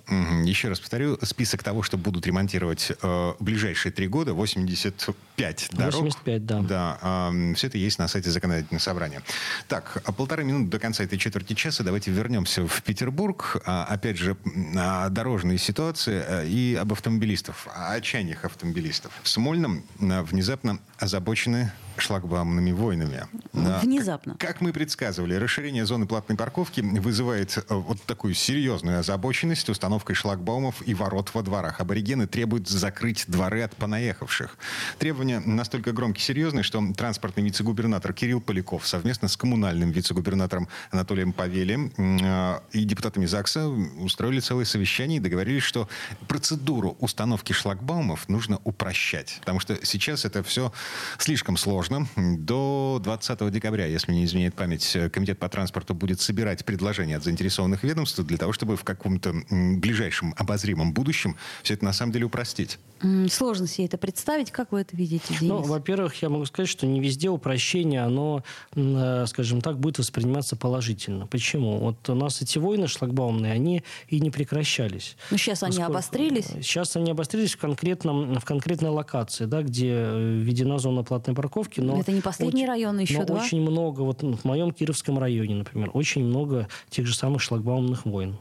Еще 0.45 0.69
раз 0.69 0.79
повторю, 0.79 1.17
список 1.23 1.63
того, 1.63 1.83
что 1.83 1.97
будут 1.97 2.25
ремонтировать 2.27 2.91
э, 2.91 3.07
в 3.07 3.37
ближайшие 3.39 3.91
три 3.91 4.07
года, 4.07 4.33
85 4.33 5.69
дорог. 5.71 5.93
85, 6.01 6.45
да. 6.45 6.61
Да, 6.61 6.99
э, 7.31 7.53
все 7.55 7.67
это 7.67 7.77
есть 7.77 7.99
на 7.99 8.07
сайте 8.07 8.29
законодательного 8.29 8.81
собрания. 8.81 9.21
Так, 9.67 10.03
полторы 10.11 10.43
минуты 10.43 10.69
до 10.69 10.79
конца 10.79 11.03
этой 11.03 11.17
четверти 11.17 11.53
часа. 11.53 11.83
Давайте 11.83 12.11
вернемся 12.11 12.65
в 12.67 12.83
Петербург. 12.83 13.61
А, 13.65 13.85
опять 13.85 14.17
же, 14.17 14.37
о 14.75 15.09
дорожной 15.09 15.57
ситуации 15.57 16.23
э, 16.25 16.47
и 16.47 16.75
об 16.75 16.91
автомобилистов, 16.93 17.67
о 17.73 17.93
отчаяниях 17.93 18.45
автомобилистов. 18.45 19.11
В 19.23 19.29
Смольном 19.29 19.83
э, 19.99 20.21
внезапно 20.23 20.79
озабочены 21.01 21.71
шлагбаумными 21.97 22.71
войнами. 22.71 23.27
Внезапно. 23.53 24.35
Как 24.39 24.61
мы 24.61 24.71
предсказывали, 24.73 25.35
расширение 25.35 25.85
зоны 25.85 26.05
платной 26.05 26.37
парковки 26.37 26.81
вызывает 26.81 27.57
э, 27.57 27.63
вот 27.69 28.01
такую 28.03 28.33
серьезную 28.33 28.99
озабоченность 28.99 29.69
установкой 29.69 30.15
шлагбаумов 30.15 30.81
и 30.87 30.93
ворот 30.93 31.31
во 31.33 31.41
дворах. 31.41 31.79
Аборигены 31.79 32.27
требуют 32.27 32.67
закрыть 32.67 33.25
дворы 33.27 33.61
от 33.61 33.75
понаехавших. 33.75 34.57
Требования 34.99 35.39
настолько 35.39 35.91
громкие 35.91 36.21
и 36.21 36.25
серьезные, 36.25 36.63
что 36.63 36.81
транспортный 36.95 37.43
вице-губернатор 37.43 38.13
Кирилл 38.13 38.41
Поляков 38.41 38.87
совместно 38.87 39.27
с 39.27 39.37
коммунальным 39.37 39.91
вице-губернатором 39.91 40.67
Анатолием 40.91 41.33
Павелем 41.33 41.91
э, 41.97 42.59
и 42.71 42.83
депутатами 42.83 43.25
ЗАГСа 43.25 43.67
устроили 43.67 44.39
целое 44.39 44.65
совещание 44.65 45.17
и 45.17 45.21
договорились, 45.21 45.63
что 45.63 45.87
процедуру 46.27 46.95
установки 46.99 47.53
шлагбаумов 47.53 48.29
нужно 48.29 48.59
упрощать. 48.63 49.37
Потому 49.41 49.59
что 49.59 49.77
сейчас 49.85 50.25
это 50.25 50.41
все 50.43 50.71
слишком 51.17 51.57
сложно. 51.57 52.07
До 52.15 52.99
20 53.03 53.51
декабря, 53.51 53.85
если 53.85 54.11
не 54.11 54.25
изменяет 54.25 54.55
память, 54.55 54.97
Комитет 55.11 55.39
по 55.39 55.49
транспорту 55.49 55.93
будет 55.93 56.21
собирать 56.21 56.65
предложения 56.65 57.17
от 57.17 57.23
заинтересованных 57.23 57.83
ведомств 57.83 58.19
для 58.19 58.37
того, 58.37 58.53
чтобы 58.53 58.77
в 58.77 58.83
каком-то 58.83 59.33
ближайшем 59.49 60.33
обозримом 60.37 60.93
будущем 60.93 61.35
все 61.63 61.73
это 61.75 61.85
на 61.85 61.93
самом 61.93 62.11
деле 62.11 62.25
упростить. 62.25 62.79
Сложно 63.29 63.67
себе 63.67 63.85
это 63.85 63.97
представить. 63.97 64.51
Как 64.51 64.71
вы 64.71 64.81
это 64.81 64.95
видите, 64.95 65.25
Денис? 65.29 65.41
Ну, 65.41 65.61
во-первых, 65.61 66.21
я 66.21 66.29
могу 66.29 66.45
сказать, 66.45 66.69
что 66.69 66.85
не 66.85 66.99
везде 66.99 67.29
упрощение, 67.29 68.01
оно, 68.01 68.43
э, 68.75 69.25
скажем 69.27 69.61
так, 69.61 69.79
будет 69.79 69.97
восприниматься 69.97 70.55
положительно. 70.55 71.25
Почему? 71.25 71.77
Вот 71.77 72.07
у 72.09 72.15
нас 72.15 72.41
эти 72.41 72.59
войны 72.59 72.87
шлагбаумные, 72.87 73.53
они 73.53 73.83
и 74.07 74.19
не 74.19 74.29
прекращались. 74.29 75.15
Но 75.29 75.35
ну, 75.35 75.37
сейчас 75.37 75.63
они 75.63 75.77
Насколько... 75.77 75.91
обострились? 75.91 76.45
Сейчас 76.61 76.95
они 76.95 77.11
обострились 77.11 77.53
в, 77.53 77.57
конкретном, 77.57 78.39
в 78.39 78.45
конкретной 78.45 78.89
локации, 78.89 79.45
да, 79.45 79.63
где 79.63 79.91
э, 79.91 80.35
введена 80.39 80.77
зона 80.81 81.03
платной 81.03 81.35
парковки. 81.35 81.79
Но 81.79 81.99
это 81.99 82.11
не 82.11 82.21
последний 82.21 82.63
очень, 82.63 82.67
район, 82.67 82.99
еще 82.99 83.19
но 83.19 83.25
два? 83.25 83.41
очень 83.41 83.61
много, 83.61 84.01
вот 84.01 84.21
в 84.23 84.43
моем 84.45 84.71
Кировском 84.71 85.17
районе, 85.17 85.55
например, 85.55 85.91
очень 85.93 86.25
много 86.25 86.67
тех 86.89 87.07
же 87.07 87.15
самых 87.15 87.41
шлагбаумных 87.41 88.05
войн. 88.05 88.37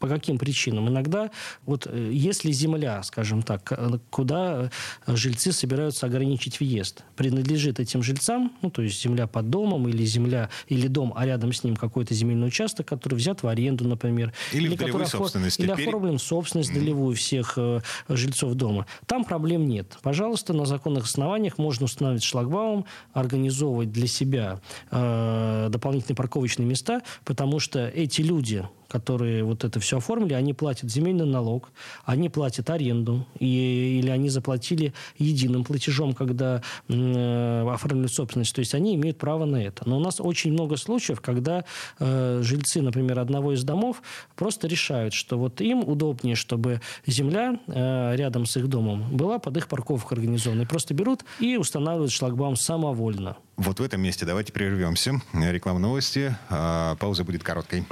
По 0.00 0.08
каким 0.08 0.38
причинам? 0.38 0.88
Иногда, 0.88 1.30
вот 1.66 1.86
э, 1.86 2.10
если 2.12 2.50
земля, 2.50 3.02
скажем 3.02 3.42
так, 3.42 3.72
куда 4.10 4.70
э, 5.06 5.14
жильцы 5.14 5.52
собираются 5.52 6.06
ограничить 6.06 6.58
въезд, 6.58 7.04
принадлежит 7.16 7.78
этим 7.78 8.02
жильцам, 8.02 8.52
ну, 8.62 8.70
то 8.70 8.82
есть 8.82 9.00
земля 9.02 9.26
под 9.26 9.50
домом 9.50 9.88
или 9.88 10.04
земля, 10.04 10.48
или 10.68 10.88
дом, 10.88 11.12
а 11.14 11.26
рядом 11.26 11.52
с 11.52 11.62
ним 11.64 11.76
какой-то 11.76 12.14
земельный 12.14 12.48
участок, 12.48 12.88
который 12.88 13.16
взят 13.16 13.42
в 13.42 13.46
аренду, 13.46 13.86
например. 13.86 14.32
Или, 14.52 14.68
или 14.68 14.74
в 14.74 14.78
долевой 14.78 15.06
собственности. 15.06 15.60
Или 15.60 15.70
оформлен 15.70 16.18
собственность 16.18 16.70
mm. 16.70 16.74
долевую 16.74 17.14
всех 17.14 17.54
э, 17.56 17.80
жильцов 18.08 18.54
дома. 18.54 18.86
Там 19.06 19.24
проблем 19.24 19.68
нет. 19.68 19.98
Пожалуйста, 20.02 20.54
на 20.54 20.64
законных 20.64 21.04
основаниях 21.04 21.58
можно 21.58 21.84
установить 21.84 22.22
шлагбаум, 22.22 22.86
организовывать 23.12 23.92
для 23.92 24.06
себя 24.06 24.60
э, 24.90 25.68
дополнительные 25.70 26.16
парковочные 26.16 26.66
места, 26.66 27.02
потому 27.24 27.60
что 27.60 27.86
эти 27.86 28.22
люди, 28.22 28.66
которые 28.90 29.44
вот 29.44 29.64
это 29.64 29.78
все 29.80 29.98
оформили, 29.98 30.34
они 30.34 30.52
платят 30.52 30.90
земельный 30.90 31.26
налог, 31.26 31.70
они 32.04 32.28
платят 32.28 32.68
аренду, 32.70 33.26
и, 33.38 34.00
или 34.00 34.10
они 34.10 34.28
заплатили 34.28 34.92
единым 35.16 35.64
платежом, 35.64 36.12
когда 36.12 36.60
э, 36.88 37.68
оформили 37.70 38.08
собственность. 38.08 38.54
То 38.54 38.58
есть 38.58 38.74
они 38.74 38.96
имеют 38.96 39.18
право 39.18 39.44
на 39.44 39.56
это. 39.56 39.88
Но 39.88 39.96
у 39.96 40.00
нас 40.00 40.20
очень 40.20 40.52
много 40.52 40.76
случаев, 40.76 41.20
когда 41.20 41.64
э, 41.98 42.40
жильцы, 42.42 42.82
например, 42.82 43.20
одного 43.20 43.52
из 43.52 43.62
домов 43.62 44.02
просто 44.34 44.66
решают, 44.66 45.14
что 45.14 45.38
вот 45.38 45.60
им 45.60 45.80
удобнее, 45.80 46.34
чтобы 46.34 46.80
земля 47.06 47.60
э, 47.68 48.16
рядом 48.16 48.44
с 48.44 48.56
их 48.56 48.68
домом 48.68 49.16
была 49.16 49.38
под 49.38 49.56
их 49.56 49.68
парковкой 49.68 50.18
организована. 50.18 50.62
И 50.62 50.66
просто 50.66 50.94
берут 50.94 51.20
и 51.38 51.56
устанавливают 51.56 52.12
шлагбаум 52.12 52.56
самовольно. 52.56 53.36
Вот 53.56 53.78
в 53.78 53.82
этом 53.82 54.00
месте 54.00 54.26
давайте 54.26 54.52
прервемся. 54.52 55.20
Реклама 55.34 55.78
новости. 55.78 56.34
А, 56.48 56.96
пауза 56.96 57.24
будет 57.24 57.42
короткой. 57.42 57.84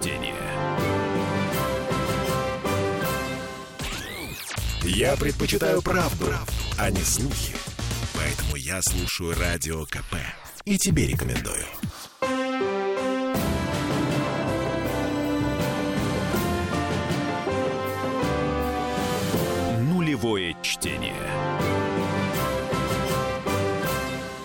Чтение. 0.00 0.34
Я 4.82 5.14
предпочитаю 5.16 5.82
правду, 5.82 6.24
правду, 6.24 6.54
а 6.78 6.90
не 6.90 7.02
слухи. 7.02 7.54
Поэтому 8.14 8.56
я 8.56 8.80
слушаю 8.80 9.38
Радио 9.38 9.84
КП. 9.84 10.16
И 10.64 10.78
тебе 10.78 11.06
рекомендую. 11.06 11.66
Нулевое 19.80 20.56
чтение. 20.62 21.69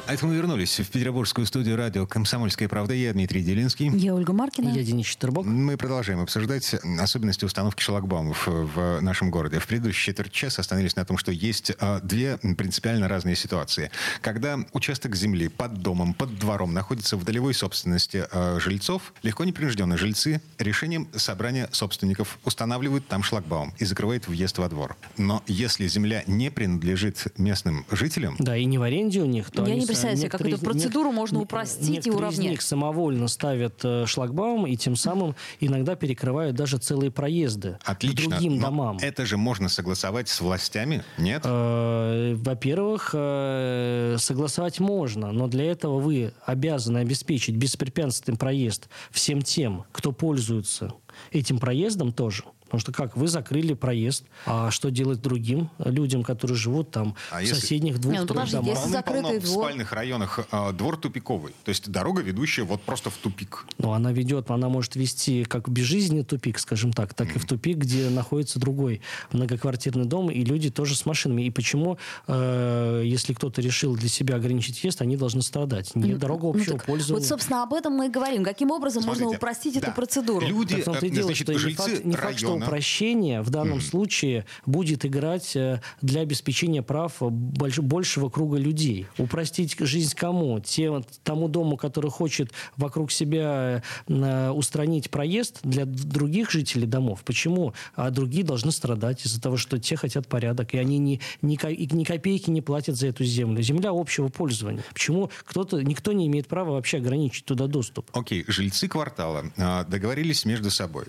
А 0.07 0.13
это 0.13 0.23
мы 0.27 0.35
вернулись 0.35 0.79
в 0.79 0.87
петербургскую 0.91 1.47
студию 1.47 1.77
радио 1.77 2.05
«Комсомольская 2.05 2.69
правда». 2.69 2.93
Я 2.93 3.11
Дмитрий 3.13 3.41
Делинский. 3.41 3.89
Я 3.89 4.13
Ольга 4.13 4.33
Маркина. 4.33 4.69
Я 4.69 4.83
Денис 4.83 5.07
Четербок. 5.07 5.47
Мы 5.47 5.77
продолжаем 5.77 6.19
обсуждать 6.19 6.75
особенности 6.99 7.43
установки 7.43 7.81
шлагбаумов 7.81 8.45
в 8.45 9.01
нашем 9.01 9.31
городе. 9.31 9.57
В 9.57 9.65
предыдущий 9.65 10.05
четверть 10.05 10.31
часа 10.31 10.61
остановились 10.61 10.95
на 10.95 11.05
том, 11.05 11.17
что 11.17 11.31
есть 11.31 11.71
а, 11.79 12.01
две 12.01 12.37
принципиально 12.37 13.07
разные 13.07 13.35
ситуации. 13.35 13.89
Когда 14.21 14.59
участок 14.73 15.15
земли 15.15 15.47
под 15.47 15.81
домом, 15.81 16.13
под 16.13 16.37
двором 16.37 16.71
находится 16.71 17.17
в 17.17 17.23
долевой 17.23 17.55
собственности 17.55 18.27
а, 18.31 18.59
жильцов, 18.59 19.11
легко 19.23 19.43
непринужденные 19.43 19.97
жильцы 19.97 20.39
решением 20.59 21.07
собрания 21.15 21.67
собственников 21.71 22.37
устанавливают 22.45 23.07
там 23.07 23.23
шлагбаум 23.23 23.73
и 23.79 23.85
закрывают 23.85 24.27
въезд 24.27 24.59
во 24.59 24.69
двор. 24.69 24.97
Но 25.17 25.41
если 25.47 25.87
земля 25.87 26.23
не 26.27 26.51
принадлежит 26.51 27.25
местным 27.39 27.87
жителям... 27.89 28.35
Да, 28.37 28.55
и 28.55 28.65
не 28.65 28.77
в 28.77 28.83
аренде 28.83 29.21
у 29.21 29.25
них, 29.25 29.49
то 29.49 29.65
Я 29.65 29.71
они 29.71 29.79
не 29.81 29.94
представляю 29.95 30.17
себе, 30.17 30.29
как 30.29 30.41
эту 30.41 30.57
процедуру 30.59 31.09
нет, 31.09 31.15
можно 31.15 31.41
упростить 31.41 32.07
и 32.07 32.11
уравнять. 32.11 32.39
из 32.39 32.51
них 32.51 32.61
самовольно 32.61 33.27
ставят 33.27 33.79
э, 33.83 34.05
шлагбаум 34.05 34.67
и 34.67 34.75
тем 34.75 34.95
самым 34.95 35.35
иногда 35.59 35.95
перекрывают 35.95 36.55
даже 36.55 36.77
целые 36.77 37.11
проезды 37.11 37.77
Отлично, 37.83 38.15
к 38.15 38.29
другим 38.29 38.59
домам. 38.59 38.97
это 39.01 39.25
же 39.25 39.37
можно 39.37 39.69
согласовать 39.69 40.29
с 40.29 40.41
властями, 40.41 41.03
нет? 41.17 41.41
Э, 41.45 42.35
во-первых, 42.35 43.11
э, 43.13 44.15
согласовать 44.19 44.79
можно, 44.79 45.31
но 45.31 45.47
для 45.47 45.71
этого 45.71 45.99
вы 45.99 46.33
обязаны 46.45 46.99
обеспечить 46.99 47.55
беспрепятственный 47.55 48.37
проезд 48.37 48.89
всем 49.11 49.41
тем, 49.41 49.85
кто 49.91 50.11
пользуется 50.11 50.93
этим 51.31 51.59
проездом 51.59 52.11
тоже. 52.11 52.43
Потому 52.75 52.93
что 52.93 53.03
как? 53.03 53.15
Вы 53.15 53.27
закрыли 53.29 53.73
проезд, 53.73 54.25
а 54.45 54.69
что 54.69 54.89
делать 54.91 55.21
другим 55.21 55.69
людям, 55.79 56.23
которые 56.23 56.57
живут 56.57 56.91
там 56.91 57.15
А 57.31 57.37
в 57.37 57.41
если- 57.41 57.55
соседних 57.55 57.93
Не, 57.95 57.99
двух 58.01 58.13
ну, 58.13 58.17
трех 58.19 58.27
подождите, 58.27 58.57
домах? 58.57 58.77
если 58.77 58.89
закрытый 58.89 59.21
Полным-полно 59.21 59.39
в 59.39 59.43
двор. 59.53 59.63
спальных 59.65 59.93
районах 59.93 60.39
э, 60.51 60.71
двор 60.73 60.97
тупиковый. 60.97 61.53
То 61.63 61.69
есть 61.69 61.89
дорога, 61.89 62.21
ведущая 62.21 62.63
вот 62.63 62.81
просто 62.81 63.09
в 63.09 63.13
тупик. 63.15 63.65
Ну, 63.77 63.91
она 63.93 64.11
ведет, 64.11 64.51
она 64.51 64.67
может 64.67 64.95
вести 64.97 65.45
как 65.45 65.69
в 65.69 65.71
безжизненный 65.71 66.25
тупик, 66.25 66.59
скажем 66.59 66.91
так, 66.91 67.13
так 67.13 67.33
и 67.35 67.39
в 67.39 67.45
тупик, 67.45 67.77
где 67.77 68.09
находится 68.09 68.59
другой 68.59 69.01
многоквартирный 69.31 70.05
дом, 70.05 70.29
и 70.29 70.43
люди 70.43 70.69
тоже 70.69 70.95
с 70.95 71.05
машинами. 71.05 71.43
И 71.43 71.51
почему, 71.51 71.97
э, 72.27 73.03
если 73.05 73.33
кто-то 73.33 73.61
решил 73.61 73.95
для 73.95 74.09
себя 74.09 74.35
ограничить 74.35 74.81
въезд, 74.81 75.01
они 75.01 75.15
должны 75.15 75.41
страдать? 75.41 75.95
Не 75.95 76.15
дорога 76.15 76.43
Ну, 76.47 76.49
общего 76.51 76.77
так 76.77 76.85
пользования. 76.87 77.21
Вот, 77.21 77.27
собственно, 77.29 77.63
об 77.63 77.73
этом 77.73 77.93
мы 77.93 78.07
и 78.07 78.09
говорим. 78.09 78.43
Каким 78.43 78.71
образом 78.71 79.03
можно 79.03 79.21
Смотрите, 79.23 79.37
упростить 79.37 79.73
да, 79.75 79.79
эту 79.79 79.91
процедуру? 79.93 80.45
Люди, 80.45 80.81
Так 80.81 81.01
э, 81.03 81.09
дело, 81.09 81.27
значит, 81.27 81.43
что 81.45 81.53
не 81.53 81.59
жильцы 81.59 81.81
факт, 81.95 82.05
не 82.05 82.13
факт, 82.15 82.37
что 82.37 82.47
района- 82.47 82.64
упрощение 82.65 83.41
в 83.41 83.49
данном 83.49 83.81
случае 83.81 84.45
будет 84.65 85.05
играть 85.05 85.55
э, 85.55 85.81
для 86.01 86.21
обеспечения 86.21 86.81
прав 86.81 87.21
больш- 87.21 87.81
большего 87.81 88.29
круга 88.29 88.57
людей. 88.57 89.07
Упростить 89.17 89.75
жизнь 89.79 90.15
кому? 90.15 90.59
Те, 90.59 91.03
тому 91.23 91.47
дому, 91.47 91.77
который 91.77 92.11
хочет 92.11 92.51
вокруг 92.77 93.11
себя 93.11 93.83
э, 94.07 94.49
устранить 94.49 95.09
проезд 95.09 95.59
для 95.63 95.85
других 95.85 96.51
жителей 96.51 96.87
домов. 96.87 97.23
Почему? 97.25 97.73
А 97.95 98.09
другие 98.09 98.43
должны 98.43 98.71
страдать 98.71 99.25
из-за 99.25 99.41
того, 99.41 99.57
что 99.57 99.79
те 99.79 99.95
хотят 99.95 100.27
порядок, 100.27 100.73
и 100.73 100.77
они 100.77 100.97
ни, 100.97 101.19
ни, 101.41 101.57
ни 101.93 102.03
копейки 102.03 102.49
не 102.49 102.61
платят 102.61 102.95
за 102.95 103.07
эту 103.07 103.23
землю. 103.23 103.61
Земля 103.61 103.91
общего 103.91 104.29
пользования. 104.29 104.83
Почему 104.93 105.29
кто-то, 105.45 105.81
никто 105.83 106.11
не 106.11 106.27
имеет 106.27 106.47
права 106.47 106.71
вообще 106.71 106.97
ограничить 106.97 107.45
туда 107.45 107.67
доступ? 107.67 108.09
Окей, 108.13 108.43
жильцы 108.47 108.87
квартала 108.87 109.45
э, 109.55 109.85
договорились 109.87 110.45
между 110.45 110.71
собой. 110.71 111.05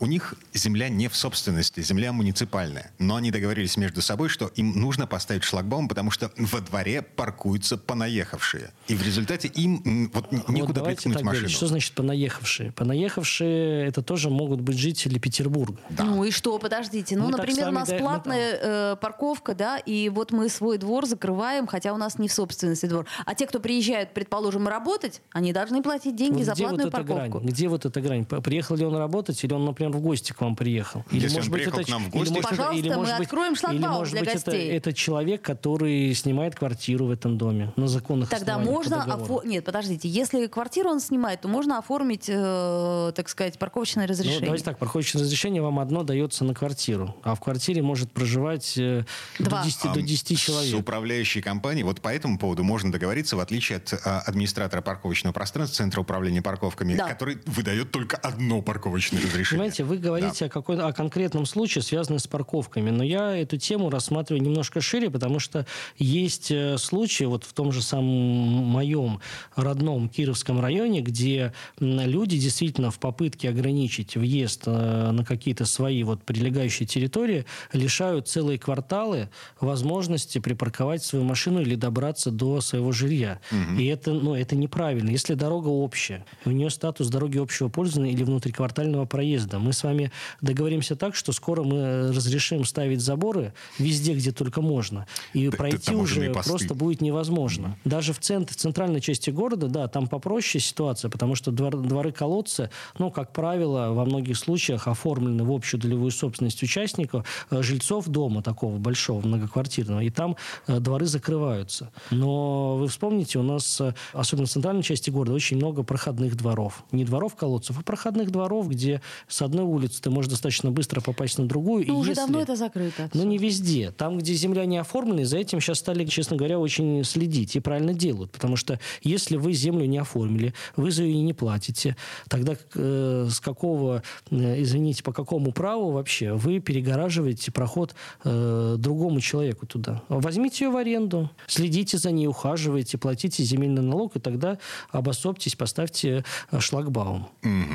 У 0.00 0.06
них 0.06 0.34
земля 0.54 0.69
не 0.74 1.08
в 1.08 1.16
собственности, 1.16 1.80
земля 1.80 2.12
муниципальная. 2.12 2.92
Но 2.98 3.16
они 3.16 3.30
договорились 3.30 3.76
между 3.76 4.02
собой, 4.02 4.28
что 4.28 4.46
им 4.56 4.78
нужно 4.80 5.06
поставить 5.06 5.44
шлагбаум, 5.44 5.88
потому 5.88 6.10
что 6.10 6.30
во 6.36 6.60
дворе 6.60 7.02
паркуются 7.02 7.76
понаехавшие. 7.76 8.70
И 8.88 8.94
в 8.94 9.02
результате 9.04 9.48
им 9.48 10.10
вот 10.14 10.26
Вот 10.30 10.48
некуда 10.48 10.74
давайте 10.80 11.02
приткнуть 11.02 11.24
машину. 11.24 11.40
говорить. 11.40 11.56
Что 11.56 11.66
значит 11.66 11.92
понаехавшие? 11.94 12.72
Понаехавшие 12.72 13.86
это 13.86 14.02
тоже 14.02 14.30
могут 14.30 14.60
быть 14.60 14.78
жители 14.78 15.18
Петербурга. 15.18 15.78
Ну 15.98 16.24
и 16.24 16.30
что, 16.30 16.58
подождите. 16.58 17.16
Ну, 17.16 17.26
Мы 17.26 17.30
например, 17.36 17.68
у 17.68 17.72
нас 17.72 17.88
да- 17.88 17.94
мы 17.94 18.00
платная 18.00 18.58
э, 18.62 18.96
парковка, 19.00 19.54
да, 19.54 19.78
и 19.78 20.08
вот 20.08 20.32
мы 20.32 20.48
свой 20.48 20.78
двор 20.78 21.06
закрываем, 21.06 21.66
хотя 21.66 21.92
у 21.92 21.96
нас 21.96 22.18
не 22.18 22.28
в 22.28 22.32
собственности 22.32 22.86
двор. 22.86 23.06
А 23.26 23.34
те, 23.34 23.46
кто 23.46 23.60
приезжают, 23.60 24.14
предположим, 24.14 24.68
работать, 24.68 25.22
они 25.32 25.52
должны 25.52 25.82
платить 25.82 26.16
деньги 26.16 26.38
Вот 26.38 26.44
за 26.46 26.52
где 26.52 26.62
вот 26.64 26.68
платную 26.70 26.88
эта 26.88 27.02
грань? 27.02 27.18
парковку. 27.30 27.48
Где 27.48 27.68
вот 27.68 27.84
эта 27.86 28.00
грань? 28.00 28.24
Приехал 28.24 28.76
ли 28.76 28.84
он 28.84 28.96
работать, 28.96 29.42
или 29.44 29.52
он, 29.52 29.64
например, 29.64 29.92
в 29.92 30.00
гости 30.00 30.32
к 30.32 30.40
вам 30.40 30.56
приехал? 30.60 31.04
Или, 31.10 31.22
Если 31.22 31.40
он 31.40 31.50
приехал 31.50 31.78
это, 31.80 31.86
к 31.86 31.90
нам 31.90 32.02
в 32.04 32.08
или, 32.08 32.18
гости- 32.18 32.32
может, 32.32 32.44
это- 32.44 32.56
Пожалуйста, 32.56 32.78
или, 32.78 32.88
мы 32.90 32.96
может 32.96 33.16
быть, 33.18 33.26
откроем 33.26 33.56
шлагбаум 33.56 33.82
или, 33.92 33.98
может 33.98 34.12
для 34.12 34.20
быть, 34.20 34.32
гостей. 34.34 34.68
Это, 34.68 34.76
это 34.90 34.92
человек, 34.92 35.42
который 35.42 36.14
снимает 36.14 36.54
квартиру 36.54 37.06
в 37.06 37.10
этом 37.10 37.38
доме 37.38 37.72
на 37.76 37.88
законных 37.88 38.28
Тогда 38.28 38.58
можно 38.58 38.96
офо- 39.08 39.40
Нет, 39.46 39.64
подождите. 39.64 40.06
Если 40.08 40.46
квартиру 40.48 40.90
он 40.90 41.00
снимает, 41.00 41.40
то 41.40 41.48
можно 41.48 41.78
оформить, 41.78 42.26
э, 42.28 43.12
так 43.16 43.28
сказать, 43.30 43.58
парковочное 43.58 44.04
Ну, 44.06 44.10
разрешение. 44.10 44.40
давайте 44.42 44.64
так, 44.64 44.78
парковочное 44.78 45.22
разрешение 45.22 45.62
вам 45.62 45.78
одно 45.78 46.02
дается 46.02 46.44
на 46.44 46.54
квартиру, 46.54 47.16
а 47.22 47.34
в 47.34 47.40
квартире 47.40 47.80
может 47.82 48.12
проживать 48.12 48.74
э, 48.76 49.04
до 49.38 49.48
Два. 49.50 49.64
10, 49.64 49.92
до 49.94 50.02
10 50.02 50.36
С 50.36 50.40
человек. 50.40 50.78
управляющей 50.78 51.40
компанией 51.40 51.84
вот 51.84 52.00
по 52.02 52.08
этому 52.10 52.38
поводу 52.38 52.64
можно 52.64 52.92
договориться, 52.92 53.36
в 53.36 53.40
отличие 53.40 53.78
от 53.78 53.94
а, 54.04 54.20
администратора 54.26 54.82
парковочного 54.82 55.32
пространства 55.32 55.76
Центра 55.78 56.00
управления 56.02 56.42
парковками, 56.42 56.94
Да. 56.96 57.08
который 57.08 57.38
выдает 57.46 57.90
только 57.90 58.16
одно 58.18 58.60
парковочное 58.60 59.20
разрешение. 59.22 59.46
Понимаете, 59.60 59.84
вы 59.84 59.96
говорите 59.96 60.44
о, 60.46 60.48
какой, 60.50 60.76
о 60.78 60.92
конкретном 60.92 61.46
случае, 61.46 61.82
связанном 61.82 62.18
с 62.18 62.26
парковками, 62.26 62.90
но 62.90 63.02
я 63.02 63.36
эту 63.36 63.56
тему 63.56 63.90
рассматриваю 63.90 64.42
немножко 64.42 64.80
шире, 64.80 65.10
потому 65.10 65.38
что 65.38 65.66
есть 65.96 66.50
э, 66.50 66.76
случаи 66.78 67.24
вот 67.24 67.44
в 67.44 67.52
том 67.52 67.72
же 67.72 67.82
самом 67.82 68.06
моем 68.06 69.20
родном 69.54 70.08
Кировском 70.08 70.60
районе, 70.60 71.00
где 71.00 71.52
люди 71.78 72.38
действительно 72.38 72.90
в 72.90 72.98
попытке 72.98 73.48
ограничить 73.48 74.16
въезд 74.16 74.64
э, 74.66 75.10
на 75.10 75.24
какие-то 75.24 75.64
свои 75.64 76.02
вот 76.02 76.22
прилегающие 76.22 76.86
территории 76.86 77.46
лишают 77.72 78.28
целые 78.28 78.58
кварталы 78.58 79.28
возможности 79.60 80.38
припарковать 80.38 81.02
свою 81.02 81.24
машину 81.24 81.60
или 81.60 81.74
добраться 81.74 82.30
до 82.30 82.60
своего 82.60 82.92
жилья. 82.92 83.40
И 83.78 83.86
это, 83.86 84.12
ну, 84.12 84.34
это 84.34 84.56
неправильно. 84.56 85.10
Если 85.10 85.34
дорога 85.34 85.68
общая, 85.68 86.24
у 86.44 86.50
нее 86.50 86.70
статус 86.70 87.08
дороги 87.08 87.38
общего 87.38 87.68
пользования 87.68 88.12
или 88.12 88.24
внутриквартального 88.24 89.04
проезда, 89.06 89.58
мы 89.58 89.72
с 89.72 89.82
вами 89.82 90.10
договоримся 90.40 90.96
так, 90.96 91.14
что 91.14 91.32
скоро 91.32 91.62
мы 91.62 92.08
разрешим 92.12 92.64
ставить 92.64 93.00
заборы 93.00 93.52
везде, 93.78 94.14
где 94.14 94.32
только 94.32 94.60
можно. 94.62 95.06
И 95.32 95.48
Т- 95.48 95.56
пройти 95.56 95.94
уже 95.94 96.30
посты. 96.32 96.50
просто 96.50 96.74
будет 96.74 97.00
невозможно. 97.00 97.76
Даже 97.84 98.12
в, 98.12 98.18
центр, 98.20 98.52
в 98.54 98.56
центральной 98.56 99.00
части 99.00 99.30
города, 99.30 99.68
да, 99.68 99.88
там 99.88 100.08
попроще 100.08 100.62
ситуация, 100.62 101.10
потому 101.10 101.34
что 101.34 101.50
двор- 101.50 101.80
дворы-колодцы, 101.80 102.70
ну, 102.98 103.10
как 103.10 103.32
правило, 103.32 103.92
во 103.92 104.04
многих 104.04 104.36
случаях 104.36 104.88
оформлены 104.88 105.44
в 105.44 105.52
общую 105.52 105.80
долевую 105.80 106.10
собственность 106.10 106.62
участников, 106.62 107.26
э, 107.50 107.62
жильцов 107.62 108.08
дома 108.08 108.42
такого 108.42 108.78
большого, 108.78 109.26
многоквартирного, 109.26 110.00
и 110.00 110.10
там 110.10 110.36
э, 110.66 110.78
дворы 110.80 111.06
закрываются. 111.06 111.90
Но 112.10 112.76
вы 112.76 112.88
вспомните, 112.88 113.38
у 113.38 113.42
нас, 113.42 113.80
э, 113.80 113.94
особенно 114.12 114.46
в 114.46 114.50
центральной 114.50 114.82
части 114.82 115.10
города, 115.10 115.34
очень 115.34 115.56
много 115.56 115.82
проходных 115.82 116.36
дворов. 116.36 116.84
Не 116.92 117.04
дворов-колодцев, 117.04 117.78
а 117.78 117.82
проходных 117.82 118.30
дворов, 118.30 118.68
где 118.68 119.02
с 119.28 119.42
одной 119.42 119.64
улицы 119.64 120.00
ты 120.02 120.10
можешь 120.10 120.29
достаточно 120.30 120.70
быстро 120.70 121.00
попасть 121.00 121.38
на 121.38 121.46
другую. 121.46 121.84
Ну, 121.86 121.94
и 121.94 121.96
уже 121.96 122.10
если- 122.10 122.22
давно 122.22 122.40
это 122.40 122.56
закрыто. 122.56 123.10
ну, 123.12 123.24
не 123.24 123.38
везде. 123.38 123.90
Там, 123.90 124.18
где 124.18 124.34
земля 124.34 124.64
не 124.64 124.78
оформлена, 124.78 125.24
за 125.24 125.38
этим 125.38 125.60
сейчас 125.60 125.78
стали, 125.78 126.04
честно 126.06 126.36
говоря, 126.36 126.58
очень 126.58 127.04
следить. 127.04 127.56
И 127.56 127.60
правильно 127.60 127.92
делают. 127.94 128.30
Потому 128.32 128.56
что 128.56 128.78
если 129.02 129.36
вы 129.36 129.52
землю 129.52 129.86
не 129.86 129.98
оформили, 129.98 130.54
вы 130.76 130.90
за 130.90 131.02
нее 131.02 131.22
не 131.22 131.32
платите, 131.32 131.96
тогда 132.28 132.54
э, 132.74 133.28
с 133.30 133.40
какого, 133.40 134.02
э, 134.30 134.62
извините, 134.62 135.02
по 135.02 135.12
какому 135.12 135.52
праву 135.52 135.90
вообще 135.90 136.32
вы 136.32 136.60
перегораживаете 136.60 137.52
проход 137.52 137.94
э, 138.24 138.76
другому 138.78 139.20
человеку 139.20 139.66
туда? 139.66 140.02
Возьмите 140.08 140.64
ее 140.64 140.70
в 140.70 140.76
аренду, 140.76 141.30
следите 141.46 141.98
за 141.98 142.10
ней, 142.10 142.26
ухаживайте, 142.26 142.98
платите 142.98 143.42
земельный 143.42 143.82
налог, 143.82 144.16
и 144.16 144.20
тогда 144.20 144.58
обособьтесь, 144.90 145.56
поставьте 145.56 146.24
э, 146.50 146.60
шлагбаум. 146.60 147.28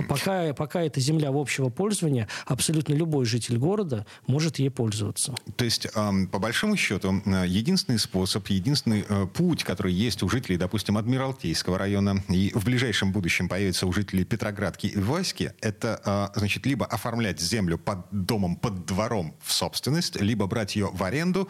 Пока, 0.08 0.54
пока 0.54 0.82
эта 0.82 1.00
земля 1.00 1.32
в 1.32 1.38
общего 1.38 1.70
пользования, 1.70 2.28
абсолютно 2.46 2.94
любой 2.94 3.26
житель 3.26 3.58
города 3.58 4.06
может 4.28 4.60
ей 4.60 4.70
пользоваться. 4.70 5.34
То 5.56 5.66
есть, 5.66 5.88
по 5.94 6.40
большому 6.40 6.78
счету, 6.78 7.22
э, 7.26 7.46
единственный 7.48 8.00
способ, 8.00 8.48
единственный 8.48 9.06
э, 9.08 9.28
путь, 9.34 9.64
который 9.64 9.94
есть 9.94 10.24
у 10.24 10.30
жителей, 10.30 10.58
допустим, 10.58 10.98
Адмиралтейского 10.98 11.78
района, 11.78 12.24
и 12.30 12.52
в 12.54 12.66
ближайшем 12.66 13.12
будущем 13.12 13.50
появится 13.50 13.88
у 13.88 13.94
жителей 13.94 14.26
Петроградки 14.26 14.88
и 14.88 14.98
Васьки, 14.98 15.54
это, 15.62 16.32
э, 16.34 16.40
значит, 16.40 16.66
либо 16.66 16.86
оформлять 16.86 17.40
землю 17.40 17.78
под 17.78 18.06
домом, 18.12 18.56
под 18.56 18.86
двором 18.86 19.36
в 19.42 19.52
собственность, 19.52 20.20
либо 20.22 20.48
брать 20.48 20.76
ее 20.76 20.90
в 20.92 21.04
аренду. 21.04 21.50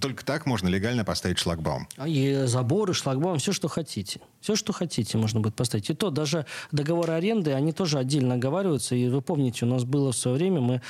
Только 0.00 0.24
так 0.24 0.46
можно 0.46 0.68
легально 0.68 1.04
поставить 1.04 1.38
шлагбаум. 1.38 1.88
А 1.96 2.08
И 2.08 2.46
заборы, 2.46 2.94
шлагбаум, 2.94 3.38
все, 3.38 3.52
что 3.52 3.68
хотите. 3.68 4.20
Все, 4.40 4.56
что 4.56 4.72
хотите, 4.72 5.18
можно 5.18 5.40
будет 5.40 5.54
поставить. 5.54 5.90
И 5.90 5.94
то 5.94 6.10
даже 6.10 6.46
договоры 6.72 7.12
аренды, 7.12 7.52
они 7.52 7.72
тоже 7.72 7.98
отдельно 7.98 8.34
оговариваются. 8.34 8.94
И 8.94 9.08
вы 9.08 9.20
помните, 9.22 9.64
у 9.64 9.68
нас 9.68 9.84
было 9.84 10.12
в 10.16 10.20
свое 10.20 10.36
время, 10.36 10.60
мы 10.60 10.80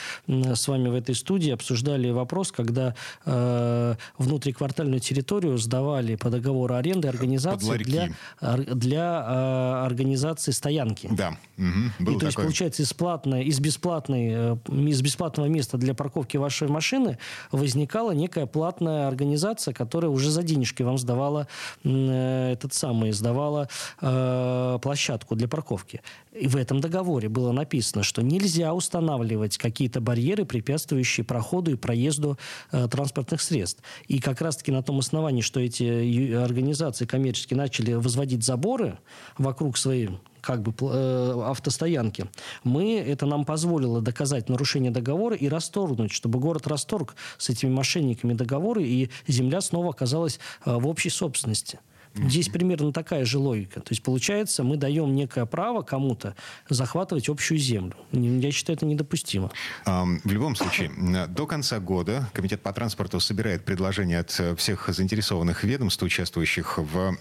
с 0.57 0.69
вами 0.69 0.89
в 0.89 0.95
этой 0.95 1.15
студии 1.15 1.51
обсуждали 1.51 2.11
вопрос, 2.11 2.53
когда 2.53 2.95
э, 3.25 3.95
внутриквартальную 4.19 5.01
территорию 5.01 5.59
сдавали 5.59 6.17
по 6.17 6.31
договору 6.31 6.75
аренды 6.75 7.09
организации 7.09 7.77
для, 7.79 8.09
для 8.41 9.25
э, 9.27 9.87
организации 9.87 10.53
стоянки. 10.53 11.09
Да, 11.11 11.37
мгм, 11.57 11.93
И 11.99 12.05
то 12.05 12.11
есть, 12.11 12.21
такое. 12.21 12.45
получается, 12.45 12.83
из, 12.83 12.93
платной, 12.93 13.45
из, 13.45 13.61
бесплатной, 13.61 14.29
э, 14.31 14.57
из 14.69 15.03
бесплатного 15.03 15.47
места 15.47 15.79
для 15.79 15.95
парковки 15.95 16.37
вашей 16.37 16.69
машины 16.69 17.19
возникала 17.53 18.13
некая 18.13 18.47
платная 18.47 19.09
организация, 19.09 19.75
которая 19.75 20.11
уже 20.11 20.31
за 20.31 20.43
денежки 20.43 20.83
вам 20.83 20.99
сдавала 20.99 21.49
э, 21.85 22.53
этот 22.53 22.75
самый, 22.75 23.13
сдавала 23.13 23.69
э, 24.01 24.79
площадку 24.81 25.35
для 25.35 25.49
парковки. 25.49 26.03
И 26.33 26.49
в 26.49 26.57
этом 26.57 26.81
договоре 26.81 27.29
было 27.29 27.53
написано, 27.53 28.03
что 28.03 28.23
нельзя 28.23 28.75
устанавливать 28.75 29.16
какие-то 29.59 30.01
барьеры, 30.01 30.45
препятствующие 30.45 31.25
проходу 31.25 31.73
и 31.73 31.77
проезду 31.77 32.39
э, 32.73 32.89
транспортных 32.89 33.41
средств. 33.41 33.83
И 34.09 34.19
как 34.21 34.41
раз-таки 34.41 34.73
на 34.73 34.83
том 34.83 34.99
основании, 34.99 35.43
что 35.43 35.61
эти 35.61 36.33
организации 36.35 37.07
коммерческие 37.07 37.57
начали 37.57 37.93
возводить 37.95 38.45
заборы 38.45 38.99
вокруг 39.39 39.77
своей 39.77 40.11
как 40.41 40.63
бы 40.63 40.73
э, 40.81 41.43
автостоянки, 41.45 42.27
мы, 42.63 42.99
это 42.99 43.27
нам 43.27 43.45
позволило 43.45 44.01
доказать 44.01 44.49
нарушение 44.49 44.93
договора 44.93 45.35
и 45.35 45.49
расторгнуть, 45.49 46.13
чтобы 46.13 46.39
город 46.39 46.69
расторг 46.69 47.17
с 47.37 47.49
этими 47.49 47.71
мошенниками 47.71 48.33
договоры, 48.33 48.85
и 48.85 49.11
земля 49.27 49.61
снова 49.61 49.91
оказалась 49.91 50.39
э, 50.65 50.73
в 50.73 50.87
общей 50.87 51.11
собственности. 51.11 51.81
Здесь 52.17 52.49
примерно 52.49 52.93
такая 52.93 53.25
же 53.25 53.39
логика. 53.39 53.81
То 53.81 53.89
есть, 53.91 54.03
получается, 54.03 54.65
мы 54.65 54.77
даем 54.77 55.15
некое 55.15 55.47
право 55.47 55.83
кому-то 55.83 56.35
захватывать 56.69 57.29
общую 57.29 57.59
землю. 57.59 57.95
Я 58.13 58.51
считаю, 58.51 58.77
это 58.77 58.87
недопустимо. 58.87 59.51
В 59.85 60.33
любом 60.33 60.57
случае, 60.57 60.91
до 61.29 61.47
конца 61.47 61.79
года 61.79 62.29
Комитет 62.33 62.63
по 62.63 62.73
транспорту 62.73 63.21
собирает 63.21 63.65
предложения 63.65 64.21
от 64.21 64.35
э, 64.41 64.55
всех 64.57 64.89
заинтересованных 64.89 65.65
ведомств, 65.65 66.03
участвующих 66.03 66.79
в 66.79 67.17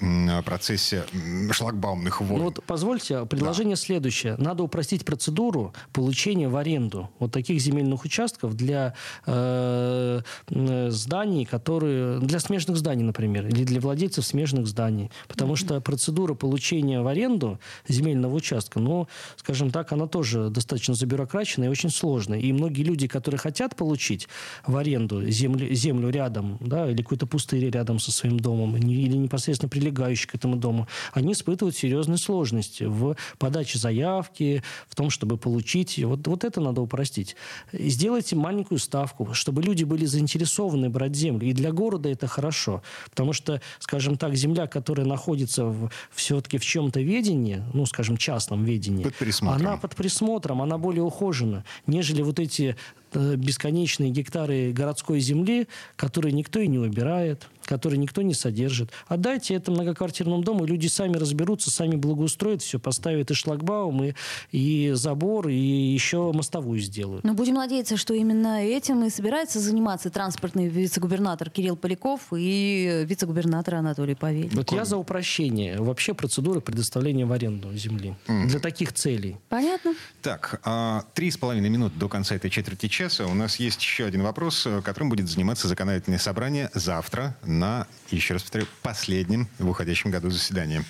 процессе 0.45 1.03
шлагбаумных 1.51 2.21
войн. 2.21 2.39
Ну, 2.39 2.45
вот 2.45 2.63
позвольте, 2.65 3.25
предложение 3.25 3.75
да. 3.75 3.81
следующее. 3.81 4.35
Надо 4.37 4.63
упростить 4.63 5.05
процедуру 5.05 5.73
получения 5.93 6.47
в 6.47 6.55
аренду 6.55 7.09
вот 7.19 7.31
таких 7.31 7.59
земельных 7.59 8.05
участков 8.05 8.55
для 8.55 8.93
э, 9.25 10.21
зданий, 10.47 11.45
которые... 11.45 12.19
Для 12.19 12.39
смежных 12.39 12.77
зданий, 12.77 13.03
например, 13.03 13.47
или 13.47 13.63
для 13.63 13.79
владельцев 13.79 14.25
смежных 14.25 14.67
зданий. 14.67 14.84
Потому 15.27 15.53
mm-hmm. 15.53 15.57
что 15.57 15.81
процедура 15.81 16.33
получения 16.33 17.01
в 17.01 17.07
аренду 17.07 17.59
земельного 17.87 18.35
участка, 18.35 18.79
ну, 18.79 19.07
скажем 19.37 19.71
так, 19.71 19.91
она 19.91 20.07
тоже 20.07 20.49
достаточно 20.49 20.93
забюрократичная 20.93 21.67
и 21.67 21.71
очень 21.71 21.89
сложная. 21.89 22.39
И 22.39 22.51
многие 22.51 22.83
люди, 22.83 23.07
которые 23.07 23.39
хотят 23.39 23.75
получить 23.75 24.27
в 24.65 24.75
аренду 24.77 25.27
землю, 25.29 25.73
землю 25.73 26.09
рядом, 26.09 26.57
да, 26.59 26.89
или 26.89 27.01
какой-то 27.01 27.27
пустырь 27.27 27.69
рядом 27.69 27.99
со 27.99 28.11
своим 28.11 28.39
домом, 28.39 28.77
или 28.77 29.17
непосредственно 29.17 29.69
прилегающий 29.69 30.27
к 30.27 30.35
этому 30.35 30.55
дому, 30.55 30.87
они 31.13 31.33
испытывают 31.33 31.75
серьезные 31.75 32.17
сложности 32.17 32.83
в 32.83 33.15
подаче 33.37 33.79
заявки, 33.79 34.63
в 34.87 34.95
том, 34.95 35.09
чтобы 35.09 35.37
получить. 35.37 35.99
Вот, 36.03 36.27
вот 36.27 36.43
это 36.43 36.61
надо 36.61 36.81
упростить. 36.81 37.35
Сделайте 37.73 38.35
маленькую 38.35 38.79
ставку, 38.79 39.33
чтобы 39.33 39.61
люди 39.61 39.83
были 39.83 40.05
заинтересованы 40.05 40.89
брать 40.89 41.15
землю. 41.15 41.47
И 41.47 41.53
для 41.53 41.71
города 41.71 42.09
это 42.09 42.27
хорошо. 42.27 42.81
Потому 43.09 43.33
что, 43.33 43.61
скажем 43.79 44.17
так, 44.17 44.35
земля, 44.35 44.67
которая 44.75 45.05
находится 45.05 45.63
в, 45.63 45.89
все-таки 46.11 46.57
в 46.57 46.65
чем-то 46.65 46.99
ведении, 46.99 47.63
ну, 47.73 47.85
скажем, 47.85 48.17
частном 48.17 48.65
ведении, 48.65 49.05
под 49.05 49.15
присмотром. 49.15 49.67
она 49.67 49.77
под 49.77 49.95
присмотром, 49.95 50.61
она 50.61 50.77
более 50.77 51.01
ухожена, 51.01 51.63
нежели 51.87 52.21
вот 52.21 52.39
эти 52.39 52.75
бесконечные 53.13 54.09
гектары 54.09 54.71
городской 54.71 55.19
земли, 55.19 55.67
которые 55.95 56.31
никто 56.33 56.59
и 56.59 56.67
не 56.67 56.79
убирает, 56.79 57.47
которые 57.65 57.97
никто 57.97 58.21
не 58.21 58.33
содержит. 58.33 58.91
Отдайте 59.07 59.55
это 59.55 59.71
многоквартирному 59.71 60.43
дому, 60.43 60.65
и 60.65 60.67
люди 60.67 60.87
сами 60.87 61.17
разберутся, 61.17 61.71
сами 61.71 61.95
благоустроят 61.95 62.61
все, 62.61 62.79
поставят 62.79 63.31
и 63.31 63.33
шлагбаум, 63.33 64.03
и, 64.03 64.13
и 64.51 64.91
забор, 64.93 65.49
и 65.49 65.55
еще 65.55 66.31
мостовую 66.31 66.79
сделают. 66.79 67.23
Но 67.23 67.33
будем 67.33 67.55
надеяться, 67.55 67.97
что 67.97 68.13
именно 68.13 68.63
этим 68.63 69.03
и 69.03 69.09
собирается 69.09 69.59
заниматься 69.59 70.09
транспортный 70.09 70.67
вице-губернатор 70.67 71.49
Кирилл 71.49 71.75
Поляков 71.75 72.21
и 72.35 73.03
вице-губернатор 73.05 73.75
Анатолий 73.75 74.15
Павель. 74.15 74.49
Вот 74.53 74.71
я 74.71 74.85
за 74.85 74.97
упрощение 74.97 75.79
вообще 75.79 76.13
процедуры 76.13 76.61
предоставления 76.61 77.25
в 77.25 77.31
аренду 77.31 77.73
земли 77.75 78.15
mm. 78.27 78.47
для 78.47 78.59
таких 78.59 78.93
целей. 78.93 79.37
Понятно. 79.49 79.95
Так, 80.21 80.59
а, 80.63 81.05
три 81.13 81.31
с 81.31 81.37
половиной 81.37 81.69
минут 81.69 81.97
до 81.97 82.07
конца 82.07 82.35
этой 82.35 82.49
четверти 82.49 82.87
часа 82.95 83.27
у 83.27 83.33
нас 83.33 83.57
есть 83.57 83.81
еще 83.81 84.05
один 84.05 84.23
вопрос, 84.23 84.65
э, 84.65 84.81
которым 84.81 85.09
будет 85.09 85.27
заниматься 85.27 85.67
законодательное 85.67 86.17
собрание 86.17 86.69
завтра 86.73 87.35
на, 87.43 87.87
еще 88.09 88.35
раз 88.35 88.43
повторю, 88.43 88.67
последнем 88.83 89.49
в 89.59 89.69
уходящем 89.69 90.11
году 90.11 90.29
заседании. 90.29 90.81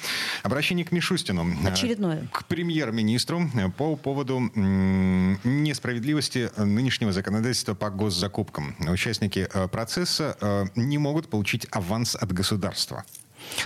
Обращение 0.43 0.85
к 0.85 0.91
Мишустину. 0.91 1.51
Э, 1.63 1.69
Очередное. 1.69 2.27
К 2.31 2.45
премьер-министру 2.45 3.49
э, 3.55 3.69
по 3.71 3.95
поводу 3.95 4.39
несправедливости 4.53 6.51
нынешнего 6.57 7.11
законодательства 7.11 7.73
по 7.73 7.89
госзакупкам. 7.89 8.75
Участники 8.87 9.49
процесса 9.71 10.69
не 10.75 10.99
могут 10.99 11.29
получить 11.29 11.65
аванс 11.71 12.15
от 12.15 12.31
государства. 12.31 13.03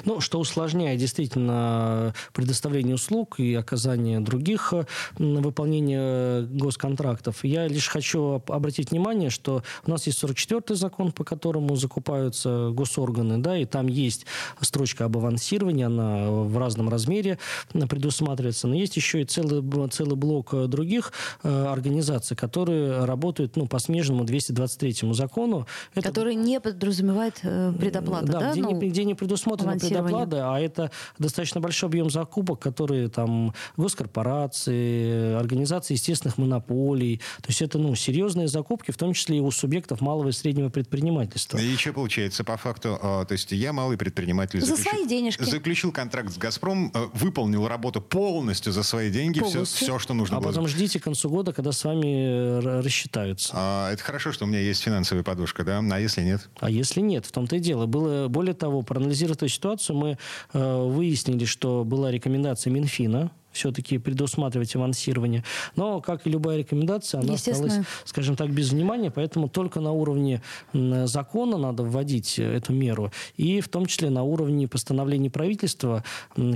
Ну, 0.06 0.20
что 0.20 0.40
усложняет 0.40 1.00
действительно 1.00 2.14
предоставление 2.34 2.96
услуг 2.96 3.40
и 3.40 3.54
оказание 3.54 4.20
других 4.20 4.74
выполнения 5.18 6.42
госконтрактов. 6.44 7.44
Я 7.44 7.68
лишь 7.68 7.88
хочу 7.88 8.42
обратить 8.48 8.92
внимание, 8.92 9.30
что 9.30 9.64
у 9.86 9.92
нас 9.92 10.08
есть 10.08 10.24
44-й 10.24 10.76
закон, 10.76 11.12
по 11.12 11.24
которому 11.24 11.76
закупаются 11.76 12.70
госорганы, 12.72 13.38
да, 13.38 13.58
и 13.58 13.66
там 13.66 13.88
есть 13.88 14.26
строчка 14.62 15.06
об 15.06 15.18
авансировании, 15.18 15.86
она 15.86 16.30
в 16.30 16.58
разном 16.58 16.90
размере 16.90 17.40
предусматривается, 17.72 18.68
но 18.68 18.76
есть 18.76 18.96
еще 18.96 19.22
и 19.22 19.26
целый, 19.26 19.90
целый 19.90 20.16
блок 20.16 20.68
других 20.68 21.14
э, 21.44 21.66
организаций, 21.66 22.36
которые 22.36 23.06
работают 23.06 23.56
ну, 23.56 23.68
по 23.68 23.80
смежному 23.80 24.24
223 24.24 25.14
закону. 25.14 25.68
Это... 25.96 26.08
Который 26.08 26.36
не 26.36 26.60
подразумевает 26.60 27.40
э, 27.44 27.74
предоплату, 27.78 28.28
да? 28.28 28.40
да? 28.40 28.52
Где, 28.52 28.62
ну... 28.62 28.72
не, 28.72 28.90
где 28.90 29.04
не 29.04 29.16
предусмотрено 29.16 29.69
предоплаты, 29.78 30.38
а 30.38 30.60
это 30.60 30.92
достаточно 31.18 31.62
большой 31.62 31.90
объем 31.90 32.10
закупок, 32.10 32.60
которые 32.60 33.10
там 33.10 33.54
госкорпорации, 33.78 35.36
организации 35.36 35.94
естественных 35.94 36.38
монополий. 36.38 37.18
То 37.42 37.50
есть 37.50 37.62
это 37.62 37.78
ну, 37.78 37.96
серьезные 37.96 38.48
закупки, 38.48 38.92
в 38.92 38.98
том 38.98 39.14
числе 39.14 39.38
и 39.38 39.40
у 39.40 39.52
субъектов 39.52 40.02
малого 40.02 40.30
и 40.30 40.32
среднего 40.32 40.70
предпринимательства. 40.70 41.58
И 41.58 41.76
что 41.76 41.94
получается 41.94 42.44
по 42.44 42.58
факту? 42.58 42.98
А, 43.02 43.26
то 43.26 43.34
есть 43.34 43.52
я 43.52 43.74
малый 43.74 43.98
предприниматель. 43.98 44.62
За 44.62 44.76
заключил, 44.76 44.92
свои 44.92 45.08
денежки. 45.08 45.44
Заключил 45.44 45.92
контракт 45.92 46.32
с 46.32 46.38
«Газпром», 46.38 46.92
э, 46.94 47.08
выполнил 47.14 47.68
работу 47.68 48.02
полностью 48.02 48.74
за 48.74 48.84
свои 48.84 49.12
деньги, 49.12 49.42
все, 49.42 49.64
все, 49.66 50.00
что 50.00 50.14
нужно 50.14 50.38
а 50.38 50.40
было. 50.40 50.50
А 50.50 50.54
потом 50.54 50.68
ждите 50.68 51.00
к 51.00 51.04
концу 51.04 51.30
года, 51.30 51.54
когда 51.54 51.72
с 51.72 51.84
вами 51.84 52.60
э, 52.62 52.82
рассчитаются. 52.82 53.52
А, 53.56 53.92
это 53.92 54.04
хорошо, 54.04 54.32
что 54.32 54.46
у 54.46 54.48
меня 54.48 54.60
есть 54.60 54.82
финансовая 54.82 55.24
подушка, 55.24 55.64
да? 55.64 55.80
А 55.92 56.00
если 56.00 56.22
нет? 56.22 56.50
А 56.60 56.70
если 56.70 57.02
нет? 57.02 57.26
В 57.26 57.32
том-то 57.32 57.58
и 57.58 57.60
дело. 57.60 57.86
Было, 57.86 58.28
более 58.28 58.54
того, 58.54 58.82
проанализировать 58.82 59.42
ситуацию, 59.60 59.98
мы 59.98 60.18
э, 60.54 60.84
выяснили, 60.88 61.46
что 61.46 61.84
была 61.84 62.12
рекомендация 62.12 62.72
Минфина 62.72 63.32
все-таки 63.52 63.98
предусматривать 63.98 64.76
авансирование. 64.76 65.44
Но, 65.76 66.02
как 66.02 66.28
и 66.28 66.30
любая 66.30 66.58
рекомендация, 66.58 67.22
она 67.22 67.34
осталась, 67.34 67.80
скажем 68.06 68.36
так, 68.36 68.52
без 68.52 68.72
внимания, 68.72 69.12
поэтому 69.12 69.50
только 69.50 69.80
на 69.80 69.92
уровне 69.92 70.42
закона 70.74 71.58
надо 71.58 71.84
вводить 71.84 72.40
эту 72.40 72.74
меру, 72.74 73.12
и 73.38 73.62
в 73.62 73.68
том 73.68 73.86
числе 73.86 74.10
на 74.10 74.24
уровне 74.24 74.68
постановлений 74.68 75.30
правительства, 75.30 76.04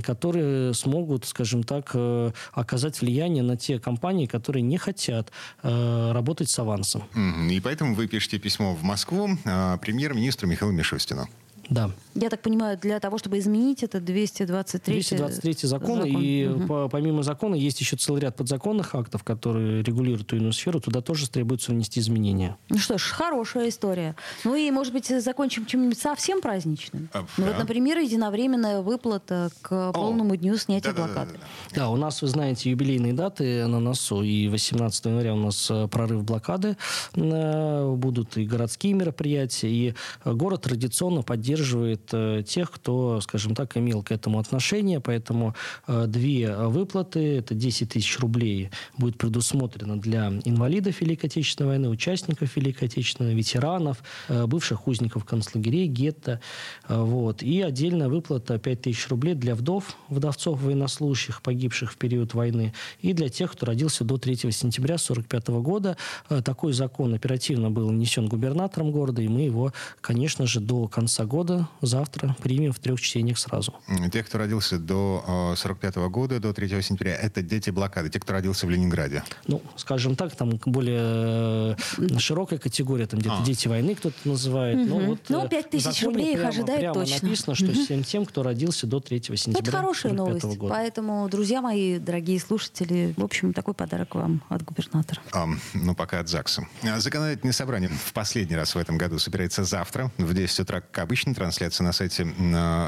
которые 0.02 0.72
смогут, 0.74 1.26
скажем 1.26 1.62
так, 1.62 1.90
э, 1.94 2.30
оказать 2.52 3.00
влияние 3.00 3.42
на 3.42 3.56
те 3.56 3.78
компании, 3.78 4.26
которые 4.26 4.62
не 4.62 4.78
хотят 4.78 5.30
э, 5.62 6.12
работать 6.12 6.48
с 6.48 6.58
авансом. 6.58 7.02
И 7.50 7.60
поэтому 7.60 7.94
вы 7.94 8.06
пишете 8.06 8.38
письмо 8.38 8.74
в 8.74 8.82
Москву 8.82 9.28
э, 9.44 9.78
премьер-министру 9.80 10.48
Михаилу 10.48 10.72
Мишустину. 10.72 11.28
Да. 11.70 11.90
Я 12.14 12.30
так 12.30 12.42
понимаю, 12.42 12.78
для 12.78 13.00
того, 13.00 13.18
чтобы 13.18 13.38
изменить 13.38 13.82
это 13.82 14.00
223 14.00 14.94
223 15.00 15.56
закон, 15.62 16.02
закон. 16.02 16.20
и 16.20 16.46
угу. 16.46 16.66
по, 16.66 16.88
помимо 16.88 17.22
закона 17.22 17.54
есть 17.54 17.80
еще 17.80 17.96
целый 17.96 18.20
ряд 18.20 18.36
подзаконных 18.36 18.94
актов, 18.94 19.24
которые 19.24 19.82
регулируют 19.82 20.26
ту 20.28 20.36
иную 20.36 20.52
сферу, 20.52 20.80
туда 20.80 21.00
тоже 21.00 21.28
требуется 21.28 21.72
внести 21.72 22.00
изменения. 22.00 22.56
Ну 22.68 22.78
что 22.78 22.98
ж, 22.98 23.10
хорошая 23.10 23.68
история. 23.68 24.14
Ну 24.44 24.54
и, 24.54 24.70
может 24.70 24.92
быть, 24.92 25.06
закончим 25.06 25.66
чем-нибудь 25.66 25.98
совсем 25.98 26.40
праздничным. 26.40 27.08
А, 27.12 27.24
ну 27.36 27.44
да. 27.44 27.52
вот, 27.52 27.58
например, 27.58 27.98
единовременная 27.98 28.80
выплата 28.80 29.50
к 29.62 29.92
полному 29.92 30.34
О, 30.34 30.36
дню 30.36 30.56
снятия 30.56 30.92
да, 30.92 31.04
блокады. 31.04 31.32
Да, 31.32 31.38
да, 31.38 31.44
да. 31.70 31.76
да, 31.76 31.90
у 31.90 31.96
нас, 31.96 32.22
вы 32.22 32.28
знаете, 32.28 32.70
юбилейные 32.70 33.12
даты 33.12 33.66
на 33.66 33.80
носу, 33.80 34.22
и 34.22 34.48
18 34.48 35.04
января 35.06 35.34
у 35.34 35.38
нас 35.38 35.68
э, 35.70 35.88
прорыв 35.88 36.24
блокады, 36.24 36.76
э, 37.14 37.94
будут 37.96 38.36
и 38.36 38.44
городские 38.44 38.94
мероприятия, 38.94 39.68
и 39.68 39.94
город 40.24 40.62
традиционно 40.62 41.22
поддерживает 41.22 41.53
поддерживает 41.54 42.08
э, 42.12 42.42
тех, 42.46 42.70
кто, 42.70 43.20
скажем 43.20 43.54
так, 43.54 43.76
имел 43.76 44.02
к 44.02 44.10
этому 44.10 44.38
отношение. 44.38 45.00
Поэтому 45.00 45.54
э, 45.86 46.06
две 46.06 46.54
выплаты, 46.56 47.38
это 47.38 47.54
10 47.54 47.90
тысяч 47.90 48.18
рублей, 48.18 48.70
будет 48.98 49.16
предусмотрено 49.18 50.00
для 50.00 50.28
инвалидов 50.44 51.00
Великой 51.00 51.26
Отечественной 51.26 51.70
войны, 51.70 51.88
участников 51.88 52.56
Великой 52.56 52.88
Отечественной, 52.88 53.34
ветеранов, 53.34 54.02
э, 54.28 54.46
бывших 54.46 54.88
узников 54.88 55.24
концлагерей, 55.24 55.86
гетто. 55.86 56.40
Вот. 56.88 57.42
И 57.42 57.62
отдельная 57.62 58.08
выплата 58.08 58.58
5 58.58 58.82
тысяч 58.82 59.08
рублей 59.08 59.34
для 59.34 59.54
вдов, 59.54 59.96
вдовцов 60.08 60.60
военнослужащих, 60.60 61.40
погибших 61.42 61.92
в 61.92 61.96
период 61.96 62.34
войны, 62.34 62.72
и 63.00 63.12
для 63.12 63.28
тех, 63.28 63.52
кто 63.52 63.66
родился 63.66 64.04
до 64.04 64.18
3 64.18 64.36
сентября 64.50 64.94
1945 64.94 65.48
года. 65.62 65.96
Такой 66.44 66.72
закон 66.72 67.14
оперативно 67.14 67.70
был 67.70 67.88
внесен 67.88 68.26
губернатором 68.28 68.90
города, 68.90 69.22
и 69.22 69.28
мы 69.28 69.42
его, 69.42 69.72
конечно 70.00 70.46
же, 70.46 70.60
до 70.60 70.88
конца 70.88 71.24
года 71.24 71.43
года 71.44 71.68
завтра 71.82 72.36
примем 72.42 72.72
в 72.72 72.78
трех 72.78 73.00
чтениях 73.00 73.38
сразу. 73.38 73.74
Те, 74.12 74.22
кто 74.22 74.38
родился 74.38 74.78
до 74.78 75.54
45 75.56 75.96
-го 75.96 76.08
года, 76.08 76.40
до 76.40 76.52
3 76.52 76.82
сентября, 76.82 77.16
это 77.16 77.42
дети 77.42 77.70
блокады. 77.70 78.08
Те, 78.08 78.18
кто 78.18 78.32
родился 78.32 78.66
в 78.66 78.70
Ленинграде. 78.70 79.22
Ну, 79.46 79.60
скажем 79.76 80.16
так, 80.16 80.34
там 80.34 80.58
более 80.64 81.76
э, 81.98 82.18
широкая 82.18 82.58
категория, 82.58 83.06
там 83.06 83.20
где-то 83.20 83.38
а. 83.40 83.44
дети 83.44 83.68
войны 83.68 83.94
кто-то 83.94 84.16
называет. 84.24 84.78
Угу. 84.78 84.88
Ну, 84.88 85.06
вот, 85.06 85.20
ну, 85.28 85.48
5 85.48 85.70
тысяч 85.70 86.02
рублей 86.02 86.34
их 86.34 86.44
ожидает 86.44 86.80
прямо 86.80 86.94
точно. 86.94 87.28
написано, 87.28 87.54
что 87.54 87.66
угу. 87.66 87.84
всем 87.84 88.04
тем, 88.04 88.24
кто 88.24 88.42
родился 88.42 88.86
до 88.86 89.00
3 89.00 89.22
сентября. 89.22 89.60
Это 89.60 89.70
хорошая 89.70 90.12
новость. 90.12 90.44
Года. 90.44 90.74
Поэтому, 90.74 91.28
друзья 91.28 91.60
мои, 91.60 91.98
дорогие 91.98 92.40
слушатели, 92.40 93.14
в 93.16 93.24
общем, 93.24 93.52
такой 93.52 93.74
подарок 93.74 94.14
вам 94.14 94.42
от 94.48 94.62
губернатора. 94.62 95.20
А, 95.32 95.46
ну, 95.74 95.94
пока 95.94 96.20
от 96.20 96.28
ЗАГСа. 96.28 96.66
Законодательное 96.96 97.52
собрание 97.52 97.90
в 97.90 98.12
последний 98.12 98.56
раз 98.56 98.74
в 98.74 98.78
этом 98.78 98.98
году 98.98 99.18
собирается 99.18 99.64
завтра 99.64 100.10
в 100.18 100.32
10 100.32 100.60
утра, 100.60 100.80
как 100.80 100.98
обычно, 100.98 101.33
Эфирная 101.34 101.50
трансляция 101.50 101.84
на 101.84 101.92
сайте 101.92 102.26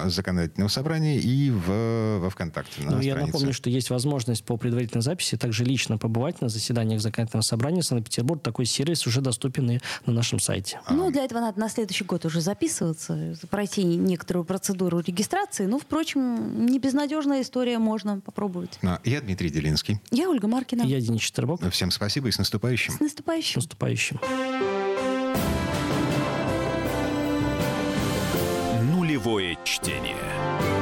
законодательного 0.08 0.68
собрания 0.68 1.18
и 1.18 1.50
в, 1.50 2.18
во 2.20 2.30
ВКонтакте. 2.30 2.82
Ну, 2.82 3.00
я 3.00 3.16
напомню, 3.16 3.52
что 3.52 3.68
есть 3.70 3.90
возможность 3.90 4.44
по 4.44 4.56
предварительной 4.56 5.02
записи 5.02 5.36
также 5.36 5.64
лично 5.64 5.98
побывать 5.98 6.40
на 6.40 6.48
заседаниях 6.48 7.00
законодательного 7.00 7.42
собрания 7.42 7.82
Санкт-Петербург. 7.82 8.42
Такой 8.42 8.66
сервис 8.66 9.06
уже 9.06 9.20
доступен 9.20 9.70
и 9.70 9.80
на 10.06 10.12
нашем 10.12 10.38
сайте. 10.38 10.80
Ну, 10.88 11.10
для 11.10 11.24
этого 11.24 11.40
надо 11.40 11.58
на 11.58 11.68
следующий 11.68 12.04
год 12.04 12.24
уже 12.24 12.40
записываться, 12.40 13.36
пройти 13.50 13.84
некоторую 13.84 14.44
процедуру 14.44 15.00
регистрации. 15.00 15.66
Ну, 15.66 15.78
впрочем, 15.78 16.66
не 16.66 16.78
безнадежная 16.78 17.42
история, 17.42 17.78
можно 17.78 18.20
попробовать. 18.20 18.78
А, 18.82 19.00
я 19.04 19.20
Дмитрий 19.20 19.50
Делинский. 19.50 20.00
Я 20.10 20.30
Ольга 20.30 20.46
Маркина. 20.46 20.82
Я 20.82 21.00
Денис 21.00 21.20
Четербок. 21.20 21.60
Всем 21.70 21.90
спасибо 21.90 22.28
и 22.28 22.30
с 22.30 22.38
наступающим. 22.38 22.94
С 22.94 23.00
наступающим. 23.00 23.60
С 23.60 23.64
наступающим. 23.64 24.20
Живое 29.26 29.56
чтение. 29.64 30.75